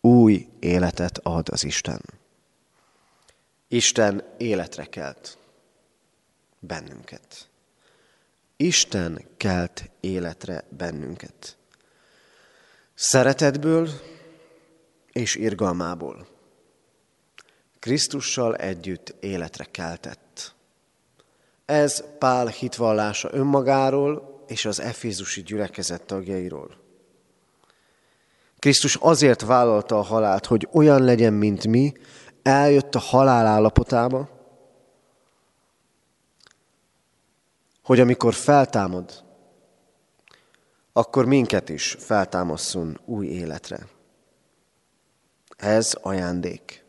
új 0.00 0.48
életet 0.58 1.18
ad 1.22 1.48
az 1.48 1.64
Isten. 1.64 2.00
Isten 3.68 4.24
életre 4.36 4.84
kelt 4.84 5.38
bennünket. 6.58 7.48
Isten 8.56 9.24
kelt 9.36 9.90
életre 10.00 10.64
bennünket. 10.68 11.56
Szeretetből 12.94 13.88
és 15.12 15.34
irgalmából. 15.34 16.26
Krisztussal 17.78 18.56
együtt 18.56 19.14
életre 19.20 19.64
keltett. 19.64 20.54
Ez 21.64 22.04
Pál 22.18 22.46
hitvallása 22.46 23.28
önmagáról 23.32 24.44
és 24.46 24.64
az 24.64 24.80
Efézusi 24.80 25.42
gyülekezet 25.42 26.02
tagjairól. 26.02 26.82
Krisztus 28.58 28.96
azért 28.96 29.40
vállalta 29.40 29.98
a 29.98 30.02
halált, 30.02 30.46
hogy 30.46 30.68
olyan 30.72 31.02
legyen, 31.02 31.32
mint 31.32 31.66
mi, 31.66 31.92
eljött 32.42 32.94
a 32.94 32.98
halál 32.98 33.46
állapotába, 33.46 34.43
hogy 37.84 38.00
amikor 38.00 38.34
feltámad, 38.34 39.24
akkor 40.92 41.24
minket 41.24 41.68
is 41.68 41.96
feltámaszson 41.98 43.00
új 43.04 43.26
életre. 43.26 43.86
Ez 45.56 45.94
ajándék. 46.02 46.84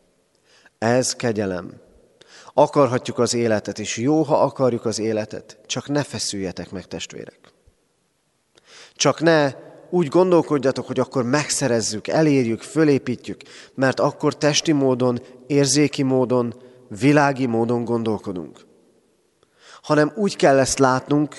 Ez 0.78 1.14
kegyelem. 1.14 1.80
Akarhatjuk 2.54 3.18
az 3.18 3.34
életet, 3.34 3.78
és 3.78 3.96
jó, 3.96 4.22
ha 4.22 4.42
akarjuk 4.42 4.84
az 4.84 4.98
életet, 4.98 5.58
csak 5.66 5.88
ne 5.88 6.02
feszüljetek 6.02 6.70
meg, 6.70 6.86
testvérek. 6.86 7.52
Csak 8.94 9.20
ne 9.20 9.52
úgy 9.90 10.08
gondolkodjatok, 10.08 10.86
hogy 10.86 11.00
akkor 11.00 11.24
megszerezzük, 11.24 12.08
elérjük, 12.08 12.60
fölépítjük, 12.62 13.40
mert 13.74 14.00
akkor 14.00 14.36
testi 14.36 14.72
módon, 14.72 15.20
érzéki 15.46 16.02
módon, 16.02 16.54
világi 16.88 17.46
módon 17.46 17.84
gondolkodunk 17.84 18.66
hanem 19.86 20.12
úgy 20.14 20.36
kell 20.36 20.58
ezt 20.58 20.78
látnunk, 20.78 21.36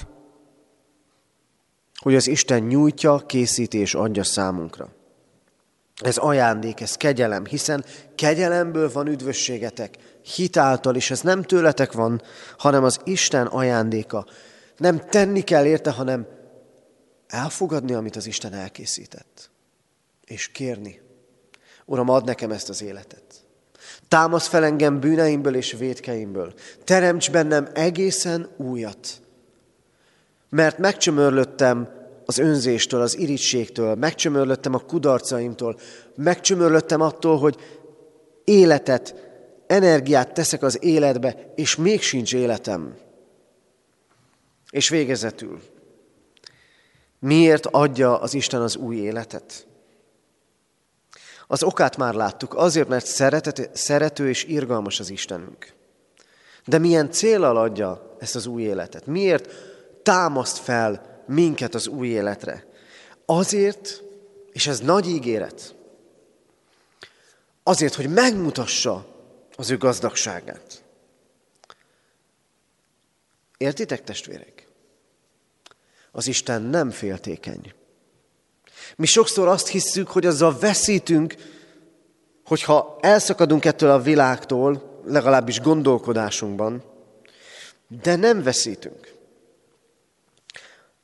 hogy 1.95 2.15
az 2.15 2.27
Isten 2.27 2.63
nyújtja, 2.63 3.17
készíti 3.25 3.77
és 3.77 3.95
adja 3.95 4.23
számunkra. 4.23 4.89
Ez 5.95 6.17
ajándék, 6.17 6.81
ez 6.81 6.95
kegyelem, 6.95 7.45
hiszen 7.45 7.85
kegyelemből 8.15 8.91
van 8.91 9.07
üdvösségetek 9.07 9.97
hitáltal, 10.35 10.95
és 10.95 11.11
ez 11.11 11.21
nem 11.21 11.43
tőletek 11.43 11.91
van, 11.91 12.21
hanem 12.57 12.83
az 12.83 12.99
Isten 13.03 13.45
ajándéka. 13.45 14.25
Nem 14.77 14.99
tenni 15.09 15.41
kell 15.41 15.65
érte, 15.65 15.91
hanem 15.91 16.27
elfogadni, 17.27 17.93
amit 17.93 18.15
az 18.15 18.25
Isten 18.27 18.53
elkészített. 18.53 19.49
És 20.25 20.47
kérni, 20.47 21.01
Uram, 21.85 22.09
add 22.09 22.25
nekem 22.25 22.51
ezt 22.51 22.69
az 22.69 22.81
életet. 22.81 23.46
Támasz 24.07 24.47
fel 24.47 24.63
engem 24.63 24.99
bűneimből 24.99 25.55
és 25.55 25.71
védkeimből. 25.71 26.53
Teremts 26.83 27.31
bennem 27.31 27.67
egészen 27.73 28.49
újat. 28.57 29.21
Mert 30.49 30.77
megcsömörlöttem 30.77 31.89
az 32.25 32.37
önzéstől, 32.37 33.01
az 33.01 33.17
irítségtől, 33.17 33.95
megcsömörlöttem 33.95 34.73
a 34.73 34.79
kudarcaimtól, 34.79 35.79
megcsömörlöttem 36.15 37.01
attól, 37.01 37.37
hogy 37.37 37.55
életet, 38.43 39.15
energiát 39.67 40.33
teszek 40.33 40.63
az 40.63 40.83
életbe, 40.83 41.53
és 41.55 41.75
még 41.75 42.01
sincs 42.01 42.33
életem. 42.33 42.95
És 44.69 44.89
végezetül, 44.89 45.61
miért 47.19 47.65
adja 47.65 48.19
az 48.19 48.33
Isten 48.33 48.61
az 48.61 48.75
új 48.75 48.95
életet? 48.95 49.66
Az 51.47 51.63
okát 51.63 51.97
már 51.97 52.13
láttuk, 52.13 52.53
azért, 52.53 52.87
mert 52.87 53.05
szeretet, 53.05 53.69
szerető 53.73 54.29
és 54.29 54.43
irgalmas 54.43 54.99
az 54.99 55.09
Istenünk. 55.09 55.73
De 56.65 56.77
milyen 56.77 57.11
célral 57.11 57.57
adja 57.57 58.15
ezt 58.19 58.35
az 58.35 58.45
új 58.45 58.61
életet? 58.61 59.05
Miért 59.05 59.53
támaszt 60.03 60.57
fel 60.57 61.23
minket 61.27 61.75
az 61.75 61.87
új 61.87 62.07
életre? 62.07 62.65
Azért, 63.25 64.03
és 64.51 64.67
ez 64.67 64.79
nagy 64.79 65.07
ígéret, 65.07 65.75
azért, 67.63 67.93
hogy 67.93 68.09
megmutassa 68.09 69.05
az 69.55 69.69
ő 69.69 69.77
gazdagságát. 69.77 70.83
Értitek, 73.57 74.03
testvérek? 74.03 74.67
Az 76.11 76.27
Isten 76.27 76.61
nem 76.61 76.89
féltékeny. 76.89 77.73
Mi 78.95 79.05
sokszor 79.05 79.47
azt 79.47 79.67
hisszük, 79.67 80.07
hogy 80.07 80.25
azzal 80.25 80.57
veszítünk, 80.59 81.35
hogyha 82.45 82.97
elszakadunk 83.01 83.65
ettől 83.65 83.89
a 83.89 84.01
világtól, 84.01 85.01
legalábbis 85.05 85.61
gondolkodásunkban, 85.61 86.83
de 88.01 88.15
nem 88.15 88.43
veszítünk. 88.43 89.15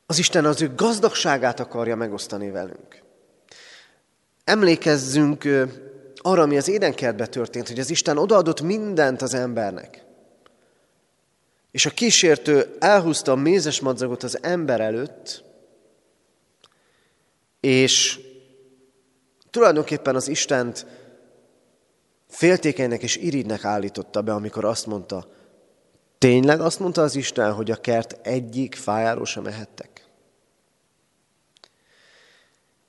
Az 0.06 0.18
Isten 0.18 0.44
az 0.44 0.62
ő 0.62 0.72
gazdagságát 0.76 1.60
akarja 1.60 1.96
megosztani 1.96 2.50
velünk. 2.50 3.02
Emlékezzünk 4.44 5.48
arra, 6.16 6.42
ami 6.42 6.56
az 6.56 6.68
édenkertben 6.68 7.30
történt, 7.30 7.68
hogy 7.68 7.78
az 7.78 7.90
Isten 7.90 8.18
odaadott 8.18 8.60
mindent 8.60 9.22
az 9.22 9.34
embernek. 9.34 10.04
És 11.70 11.86
a 11.86 11.90
kísértő 11.90 12.76
elhúzta 12.78 13.32
a 13.32 13.36
mézes 13.36 13.80
madzagot 13.80 14.22
az 14.22 14.38
ember 14.42 14.80
előtt, 14.80 15.44
és 17.64 18.20
tulajdonképpen 19.50 20.14
az 20.14 20.28
Istent 20.28 20.86
féltékenynek 22.28 23.02
és 23.02 23.16
iridnek 23.16 23.64
állította 23.64 24.22
be, 24.22 24.32
amikor 24.32 24.64
azt 24.64 24.86
mondta, 24.86 25.28
tényleg 26.18 26.60
azt 26.60 26.78
mondta 26.78 27.02
az 27.02 27.16
Isten, 27.16 27.52
hogy 27.52 27.70
a 27.70 27.76
kert 27.76 28.26
egyik 28.26 28.74
fájáról 28.74 29.24
sem 29.24 29.46
ehettek. 29.46 30.06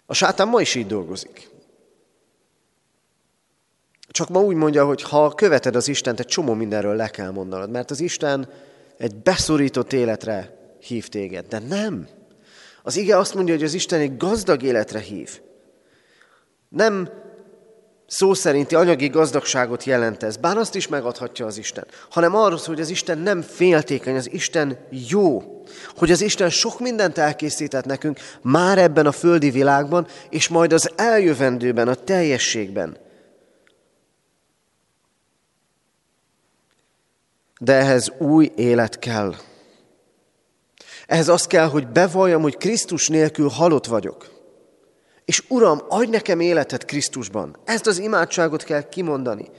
A 0.06 0.14
sátán 0.14 0.48
ma 0.48 0.62
is 0.62 0.76
így 0.76 0.88
dolgozik. 0.88 1.50
Csak 4.08 4.30
ma 4.30 4.40
úgy 4.40 4.56
mondja, 4.56 4.86
hogy 4.86 5.02
ha 5.02 5.34
követed 5.34 5.76
az 5.76 5.88
Istent, 5.88 6.20
egy 6.20 6.26
csomó 6.26 6.54
mindenről 6.54 6.96
le 6.96 7.08
kell 7.08 7.32
mondanod, 7.32 7.70
mert 7.70 7.92
az 7.92 8.00
Isten 8.00 8.50
egy 8.98 9.16
beszorított 9.16 9.94
életre 9.94 10.58
hív 10.80 11.08
téged. 11.08 11.46
De 11.48 11.60
nem. 11.60 12.15
Az 12.86 12.98
ige 12.98 13.18
azt 13.18 13.34
mondja, 13.34 13.54
hogy 13.54 13.64
az 13.64 13.74
Isten 13.74 14.00
egy 14.00 14.18
gazdag 14.18 14.64
életre 14.64 15.00
hív. 15.00 15.42
Nem 16.70 17.10
szó 18.08 18.34
szerinti 18.34 18.76
anyagi 18.76 19.08
gazdagságot 19.08 19.84
jelent 19.84 20.24
ez, 20.24 20.38
bár 20.38 20.58
azt 20.58 20.76
is 20.76 20.88
megadhatja 20.88 21.46
az 21.46 21.58
Isten, 21.58 21.88
hanem 22.10 22.36
arról, 22.36 22.60
hogy 22.66 22.80
az 22.80 22.90
Isten 22.90 23.18
nem 23.18 23.42
féltékeny, 23.42 24.16
az 24.16 24.32
Isten 24.32 24.78
jó, 24.90 25.44
hogy 25.96 26.12
az 26.12 26.22
Isten 26.22 26.50
sok 26.50 26.80
mindent 26.80 27.18
elkészített 27.18 27.86
nekünk 27.86 28.20
már 28.42 28.78
ebben 28.78 29.06
a 29.06 29.12
földi 29.12 29.50
világban, 29.50 30.08
és 30.30 30.48
majd 30.48 30.74
az 30.74 30.92
eljövendőben, 30.96 31.88
a 31.88 31.96
teljességben. 31.96 32.98
De 37.60 37.74
ehhez 37.74 38.12
új 38.18 38.52
élet 38.56 39.00
kell. 39.00 39.36
Ehhez 41.08 41.28
az 41.28 41.48
kell, 41.48 41.68
hogy 41.68 41.88
bevalljam, 41.88 42.42
hogy 42.42 42.58
Krisztus 42.58 43.08
nélkül 43.08 43.50
halott 43.50 43.86
vagyok. 43.86 44.34
És 45.26 45.44
Uram, 45.48 45.82
adj 45.88 46.10
nekem 46.10 46.40
életet 46.40 46.86
Krisztusban. 46.86 47.58
Ezt 47.66 47.88
az 47.88 47.98
imádságot 47.98 48.64
kell 48.64 48.90
kimondani. 48.90 49.50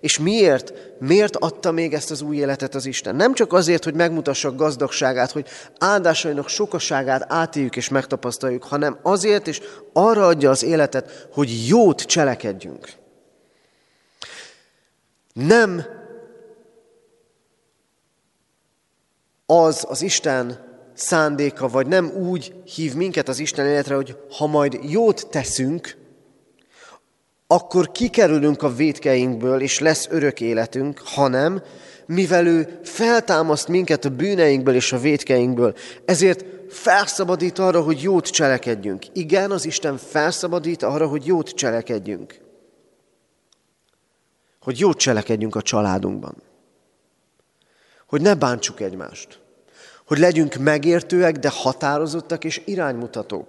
És 0.00 0.18
miért? 0.18 0.72
Miért 1.00 1.36
adta 1.36 1.70
még 1.70 1.94
ezt 1.94 2.10
az 2.10 2.22
új 2.22 2.36
életet 2.36 2.74
az 2.74 2.86
Isten? 2.86 3.16
Nem 3.16 3.34
csak 3.34 3.52
azért, 3.52 3.84
hogy 3.84 3.94
megmutassa 3.94 4.54
gazdagságát, 4.54 5.30
hogy 5.30 5.48
áldásainak 5.78 6.48
sokaságát 6.48 7.32
átéljük 7.32 7.76
és 7.76 7.88
megtapasztaljuk, 7.88 8.64
hanem 8.64 8.98
azért, 9.02 9.46
és 9.46 9.60
arra 9.92 10.26
adja 10.26 10.50
az 10.50 10.62
életet, 10.62 11.28
hogy 11.32 11.68
jót 11.68 12.02
cselekedjünk. 12.02 12.88
Nem 15.32 15.84
az 19.46 19.84
az 19.88 20.02
Isten 20.02 20.72
szándéka, 20.94 21.68
vagy 21.68 21.86
nem 21.86 22.10
úgy 22.10 22.54
hív 22.64 22.94
minket 22.94 23.28
az 23.28 23.38
Isten 23.38 23.66
életre, 23.66 23.94
hogy 23.94 24.16
ha 24.30 24.46
majd 24.46 24.78
jót 24.82 25.26
teszünk, 25.30 25.96
akkor 27.46 27.92
kikerülünk 27.92 28.62
a 28.62 28.74
védkeinkből, 28.74 29.60
és 29.60 29.78
lesz 29.78 30.08
örök 30.10 30.40
életünk, 30.40 31.00
hanem 31.04 31.62
mivel 32.06 32.46
ő 32.46 32.80
feltámaszt 32.82 33.68
minket 33.68 34.04
a 34.04 34.08
bűneinkből 34.08 34.74
és 34.74 34.92
a 34.92 34.98
védkeinkből, 34.98 35.74
ezért 36.04 36.44
felszabadít 36.68 37.58
arra, 37.58 37.82
hogy 37.82 38.02
jót 38.02 38.26
cselekedjünk. 38.28 39.04
Igen, 39.12 39.50
az 39.50 39.64
Isten 39.64 39.96
felszabadít 39.96 40.82
arra, 40.82 41.06
hogy 41.06 41.26
jót 41.26 41.50
cselekedjünk. 41.50 42.40
Hogy 44.60 44.78
jót 44.78 44.98
cselekedjünk 44.98 45.54
a 45.54 45.62
családunkban. 45.62 46.42
Hogy 48.06 48.20
ne 48.20 48.34
bántsuk 48.34 48.80
egymást 48.80 49.43
hogy 50.06 50.18
legyünk 50.18 50.54
megértőek, 50.54 51.36
de 51.36 51.48
határozottak 51.48 52.44
és 52.44 52.62
iránymutatók. 52.64 53.48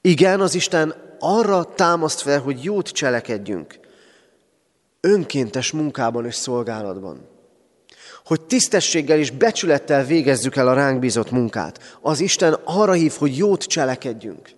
Igen, 0.00 0.40
az 0.40 0.54
Isten 0.54 1.16
arra 1.18 1.64
támaszt 1.64 2.20
fel, 2.20 2.40
hogy 2.40 2.64
jót 2.64 2.88
cselekedjünk, 2.88 3.78
önkéntes 5.00 5.72
munkában 5.72 6.26
és 6.26 6.34
szolgálatban. 6.34 7.28
Hogy 8.24 8.40
tisztességgel 8.40 9.18
és 9.18 9.30
becsülettel 9.30 10.04
végezzük 10.04 10.56
el 10.56 10.68
a 10.68 10.74
ránk 10.74 10.98
bízott 10.98 11.30
munkát. 11.30 11.98
Az 12.00 12.20
Isten 12.20 12.52
arra 12.64 12.92
hív, 12.92 13.12
hogy 13.12 13.36
jót 13.36 13.64
cselekedjünk. 13.64 14.50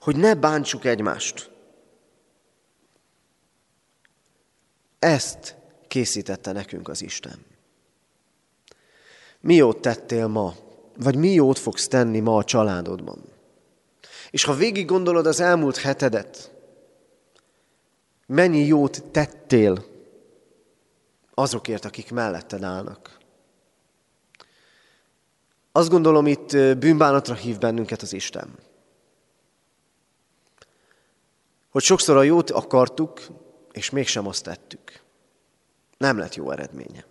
Hogy 0.00 0.16
ne 0.16 0.34
bántsuk 0.34 0.84
egymást. 0.84 1.50
Ezt 4.98 5.56
készítette 5.88 6.52
nekünk 6.52 6.88
az 6.88 7.02
Isten. 7.02 7.47
Mi 9.40 9.54
jót 9.54 9.80
tettél 9.80 10.26
ma? 10.26 10.54
Vagy 10.96 11.16
mi 11.16 11.32
jót 11.32 11.58
fogsz 11.58 11.88
tenni 11.88 12.20
ma 12.20 12.36
a 12.36 12.44
családodban? 12.44 13.22
És 14.30 14.44
ha 14.44 14.54
végig 14.54 14.86
gondolod 14.86 15.26
az 15.26 15.40
elmúlt 15.40 15.76
hetedet, 15.76 16.52
mennyi 18.26 18.66
jót 18.66 19.02
tettél 19.02 19.84
azokért, 21.34 21.84
akik 21.84 22.10
melletted 22.10 22.62
állnak? 22.62 23.18
Azt 25.72 25.90
gondolom, 25.90 26.26
itt 26.26 26.50
bűnbánatra 26.78 27.34
hív 27.34 27.58
bennünket 27.58 28.02
az 28.02 28.12
Isten. 28.12 28.58
Hogy 31.70 31.82
sokszor 31.82 32.16
a 32.16 32.22
jót 32.22 32.50
akartuk, 32.50 33.20
és 33.72 33.90
mégsem 33.90 34.26
azt 34.26 34.42
tettük. 34.42 35.02
Nem 35.98 36.18
lett 36.18 36.34
jó 36.34 36.50
eredménye. 36.50 37.04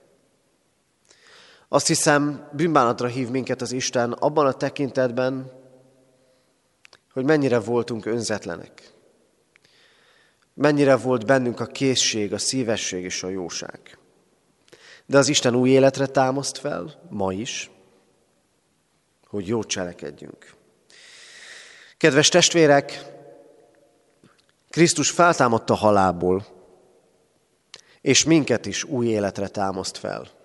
Azt 1.70 1.88
hiszem, 1.88 2.50
bűnbánatra 2.52 3.08
hív 3.08 3.30
minket 3.30 3.62
az 3.62 3.72
Isten 3.72 4.12
abban 4.12 4.46
a 4.46 4.54
tekintetben, 4.54 5.52
hogy 7.14 7.26
mennyire 7.26 7.60
voltunk 7.60 8.06
önzetlenek. 8.06 8.94
Mennyire 10.54 10.96
volt 10.96 11.26
bennünk 11.26 11.60
a 11.60 11.66
készség, 11.66 12.34
a 12.34 12.38
szívesség 12.38 13.04
és 13.04 13.24
a 13.24 13.30
jóság. 13.30 13.98
De 15.06 15.18
az 15.18 15.28
Isten 15.28 15.56
új 15.56 15.70
életre 15.70 16.06
támaszt 16.06 16.58
fel, 16.58 17.08
ma 17.10 17.34
is, 17.34 17.72
hogy 19.28 19.48
jót 19.48 19.68
cselekedjünk. 19.68 20.54
Kedves 21.98 22.30
testvérek, 22.30 23.16
Krisztus 24.70 25.10
feltámadta 25.10 25.74
halálból, 25.74 26.46
és 28.02 28.24
minket 28.24 28.66
is 28.66 28.84
új 28.84 29.08
életre 29.08 29.48
támaszt 29.48 29.98
fel. 29.98 30.37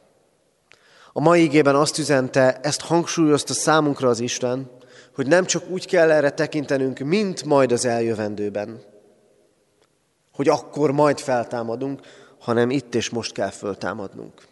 A 1.13 1.21
mai 1.21 1.43
igében 1.43 1.75
azt 1.75 1.99
üzente, 1.99 2.61
ezt 2.63 2.81
hangsúlyozta 2.81 3.55
számunkra 3.55 4.09
az 4.09 4.21
Isten, 4.21 4.71
hogy 5.15 5.27
nem 5.27 5.45
csak 5.45 5.71
úgy 5.71 5.87
kell 5.87 6.11
erre 6.11 6.31
tekintenünk, 6.31 6.99
mint 6.99 7.45
majd 7.45 7.73
az 7.73 7.85
eljövendőben, 7.85 8.83
hogy 10.33 10.49
akkor 10.49 10.93
majd 10.93 11.19
feltámadunk, 11.19 12.01
hanem 12.39 12.71
itt 12.71 12.95
és 12.95 13.11
most 13.11 13.33
kell 13.33 13.51
föltámadnunk. 13.51 14.43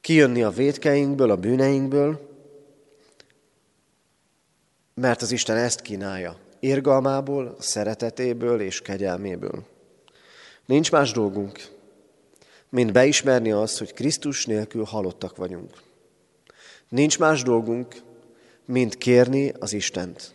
Kijönni 0.00 0.42
a 0.42 0.50
védkeinkből, 0.50 1.30
a 1.30 1.36
bűneinkből, 1.36 2.34
mert 4.94 5.22
az 5.22 5.30
Isten 5.30 5.56
ezt 5.56 5.80
kínálja, 5.80 6.36
érgalmából, 6.60 7.56
szeretetéből 7.58 8.60
és 8.60 8.82
kegyelméből. 8.82 9.64
Nincs 10.66 10.90
más 10.90 11.12
dolgunk, 11.12 11.75
mint 12.70 12.92
beismerni 12.92 13.50
azt, 13.50 13.78
hogy 13.78 13.94
Krisztus 13.94 14.46
nélkül 14.46 14.84
halottak 14.84 15.36
vagyunk. 15.36 15.70
Nincs 16.88 17.18
más 17.18 17.42
dolgunk, 17.42 18.02
mint 18.64 18.98
kérni 18.98 19.52
az 19.58 19.72
Istent, 19.72 20.34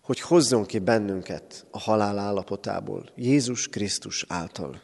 hogy 0.00 0.20
hozzon 0.20 0.66
ki 0.66 0.78
bennünket 0.78 1.66
a 1.70 1.78
halál 1.78 2.18
állapotából, 2.18 3.10
Jézus 3.16 3.68
Krisztus 3.68 4.24
által. 4.28 4.80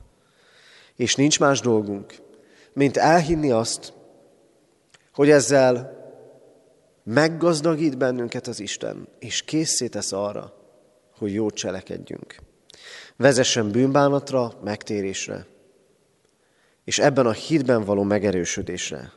És 0.96 1.14
nincs 1.14 1.40
más 1.40 1.60
dolgunk, 1.60 2.14
mint 2.72 2.96
elhinni 2.96 3.50
azt, 3.50 3.92
hogy 5.12 5.30
ezzel 5.30 6.02
meggazdagít 7.04 7.98
bennünket 7.98 8.46
az 8.46 8.60
Isten, 8.60 9.08
és 9.18 9.42
készé 9.42 9.88
tesz 9.88 10.12
arra, 10.12 10.52
hogy 11.18 11.32
jót 11.32 11.54
cselekedjünk. 11.54 12.36
Vezessen 13.16 13.70
bűnbánatra, 13.70 14.52
megtérésre, 14.62 15.46
és 16.84 16.98
ebben 16.98 17.26
a 17.26 17.32
hitben 17.32 17.84
való 17.84 18.02
megerősödésre, 18.02 19.12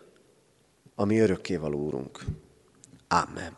ami 0.95 1.19
örökkévaló 1.19 1.80
Úrunk. 1.80 2.19
Amen. 3.08 3.53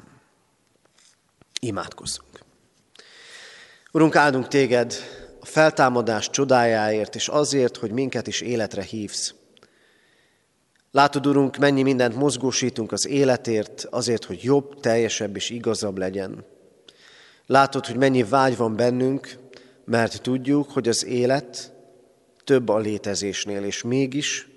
Imádkozzunk. 1.59 2.39
Urunk, 3.91 4.15
áldunk 4.15 4.47
téged 4.47 4.93
a 5.39 5.45
feltámadás 5.45 6.29
csodájáért, 6.29 7.15
és 7.15 7.27
azért, 7.27 7.77
hogy 7.77 7.91
minket 7.91 8.27
is 8.27 8.41
életre 8.41 8.81
hívsz. 8.81 9.33
Látod, 10.91 11.27
Urunk, 11.27 11.57
mennyi 11.57 11.81
mindent 11.81 12.15
mozgósítunk 12.15 12.91
az 12.91 13.07
életért, 13.07 13.85
azért, 13.89 14.23
hogy 14.23 14.43
jobb, 14.43 14.79
teljesebb 14.79 15.35
és 15.35 15.49
igazabb 15.49 15.97
legyen. 15.97 16.45
Látod, 17.45 17.85
hogy 17.85 17.95
mennyi 17.95 18.23
vágy 18.23 18.57
van 18.57 18.75
bennünk, 18.75 19.37
mert 19.85 20.21
tudjuk, 20.21 20.71
hogy 20.71 20.87
az 20.87 21.05
élet 21.05 21.71
több 22.49 22.69
a 22.69 22.77
létezésnél, 22.77 23.63
és 23.63 23.83
mégis 23.83 24.47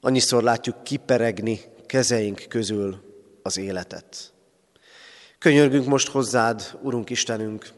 annyiszor 0.00 0.42
látjuk 0.42 0.82
kiperegni 0.82 1.60
kezeink 1.86 2.44
közül 2.48 3.02
az 3.42 3.58
életet. 3.58 4.32
Könyörgünk 5.38 5.86
most 5.86 6.08
hozzád, 6.08 6.78
Urunk 6.82 7.10
Istenünk, 7.10 7.68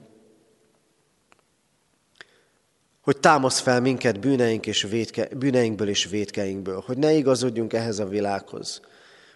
hogy 3.00 3.20
támasz 3.20 3.60
fel 3.60 3.80
minket 3.80 4.20
bűneink 4.20 4.66
és 4.66 4.82
védke, 4.82 5.28
bűneinkből 5.36 5.88
és 5.88 6.04
védkeinkből, 6.04 6.82
hogy 6.86 6.98
ne 6.98 7.12
igazodjunk 7.12 7.72
ehhez 7.72 7.98
a 7.98 8.06
világhoz, 8.06 8.80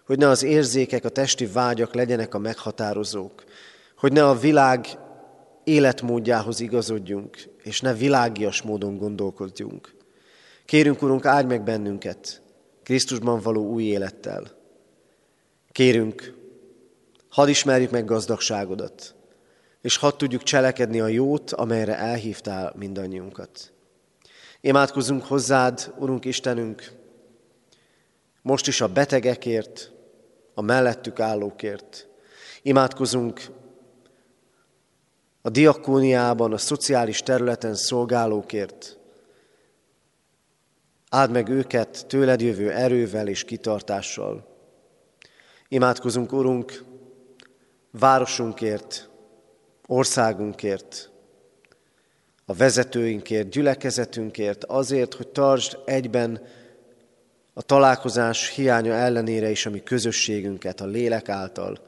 hogy 0.06 0.18
ne 0.18 0.28
az 0.28 0.42
érzékek, 0.42 1.04
a 1.04 1.08
testi 1.08 1.46
vágyak 1.46 1.94
legyenek 1.94 2.34
a 2.34 2.38
meghatározók, 2.38 3.44
hogy 3.96 4.12
ne 4.12 4.28
a 4.28 4.38
világ 4.38 4.86
életmódjához 5.64 6.60
igazodjunk, 6.60 7.50
és 7.62 7.80
ne 7.80 7.94
világias 7.94 8.62
módon 8.62 8.96
gondolkodjunk. 8.96 9.94
Kérünk, 10.64 11.02
Urunk, 11.02 11.24
áldj 11.26 11.46
meg 11.46 11.62
bennünket 11.62 12.42
Krisztusban 12.82 13.40
való 13.40 13.70
új 13.70 13.82
élettel. 13.82 14.50
Kérünk, 15.72 16.34
hadd 17.28 17.48
ismerjük 17.48 17.90
meg 17.90 18.04
gazdagságodat, 18.04 19.14
és 19.80 19.96
hadd 19.96 20.16
tudjuk 20.16 20.42
cselekedni 20.42 21.00
a 21.00 21.06
jót, 21.06 21.52
amelyre 21.52 21.96
elhívtál 21.96 22.72
mindannyiunkat. 22.76 23.72
Imádkozzunk 24.60 25.24
hozzád, 25.24 25.94
Urunk 25.98 26.24
Istenünk, 26.24 26.92
most 28.42 28.66
is 28.66 28.80
a 28.80 28.88
betegekért, 28.88 29.92
a 30.54 30.60
mellettük 30.60 31.20
állókért. 31.20 32.08
Imádkozunk 32.62 33.42
a 35.42 35.50
diakóniában, 35.50 36.52
a 36.52 36.58
szociális 36.58 37.22
területen 37.22 37.74
szolgálókért. 37.74 38.98
Áld 41.08 41.30
meg 41.30 41.48
őket 41.48 42.06
tőled 42.06 42.40
jövő 42.40 42.70
erővel 42.70 43.28
és 43.28 43.44
kitartással. 43.44 44.46
Imádkozunk, 45.68 46.32
Urunk, 46.32 46.84
városunkért, 47.90 49.08
országunkért, 49.86 51.10
a 52.44 52.54
vezetőinkért, 52.54 53.48
gyülekezetünkért, 53.48 54.64
azért, 54.64 55.14
hogy 55.14 55.28
tartsd 55.28 55.78
egyben 55.84 56.42
a 57.54 57.62
találkozás 57.62 58.48
hiánya 58.48 58.92
ellenére 58.92 59.50
is 59.50 59.66
a 59.66 59.70
mi 59.70 59.82
közösségünket 59.82 60.80
a 60.80 60.86
lélek 60.86 61.28
által. 61.28 61.78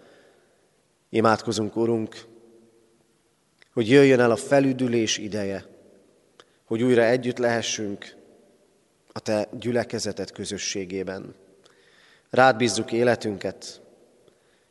Imádkozunk, 1.08 1.76
Urunk, 1.76 2.26
hogy 3.74 3.88
jöjjön 3.88 4.20
el 4.20 4.30
a 4.30 4.36
felüdülés 4.36 5.18
ideje, 5.18 5.64
hogy 6.64 6.82
újra 6.82 7.02
együtt 7.02 7.38
lehessünk 7.38 8.14
a 9.12 9.20
Te 9.20 9.48
gyülekezetet 9.58 10.32
közösségében. 10.32 11.34
Rád 12.30 12.56
bízzuk 12.56 12.92
életünket, 12.92 13.80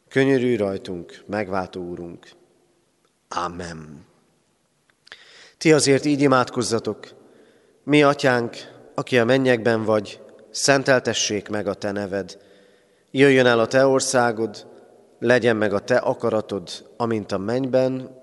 könyörülj 0.08 0.56
rajtunk, 0.56 1.24
megváltó 1.26 1.82
Úrunk. 1.82 2.28
Amen. 3.28 4.06
Ti 5.58 5.74
azért 5.74 6.06
így 6.06 6.22
imádkozzatok, 6.22 7.08
mi 7.84 8.04
atyánk, 8.04 8.56
aki 8.94 9.20
a 9.20 9.26
mennyekben 9.26 9.84
vagy, 9.84 10.20
szenteltessék 10.50 11.50
meg 11.50 11.68
a 11.68 11.74
te 11.74 11.92
neved. 11.92 12.38
Jöjjön 13.12 13.46
el 13.46 13.60
a 13.60 13.68
te 13.68 13.86
országod, 13.86 14.68
legyen 15.20 15.56
meg 15.56 15.74
a 15.74 15.80
te 15.80 15.96
akaratod, 15.96 16.70
amint 16.98 17.32
a 17.32 17.38
mennyben, 17.38 18.23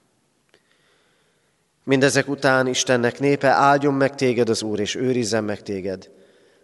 Mindezek 1.91 2.27
után 2.27 2.67
Istennek 2.67 3.19
népe 3.19 3.47
áldjon 3.47 3.93
meg 3.93 4.15
téged 4.15 4.49
az 4.49 4.61
Úr, 4.61 4.79
és 4.79 4.95
őrizzen 4.95 5.43
meg 5.43 5.61
téged. 5.61 6.09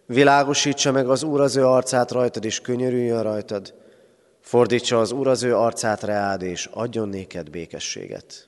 Világosítsa 0.05 0.91
meg 0.91 1.09
az 1.09 1.23
Úr 1.23 1.41
az 1.41 1.55
ő 1.55 1.65
arcát 1.65 2.11
rajtad, 2.11 2.45
és 2.45 2.59
könyörüljön 2.59 3.23
rajtad. 3.23 3.73
Fordítsa 4.41 4.99
az 4.99 5.11
Úr 5.11 5.27
az 5.27 5.43
ő 5.43 5.55
arcát 5.55 6.03
reád, 6.03 6.41
és 6.41 6.69
adjon 6.71 7.09
néked 7.09 7.49
békességet. 7.49 8.47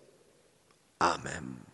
Amen. 0.98 1.69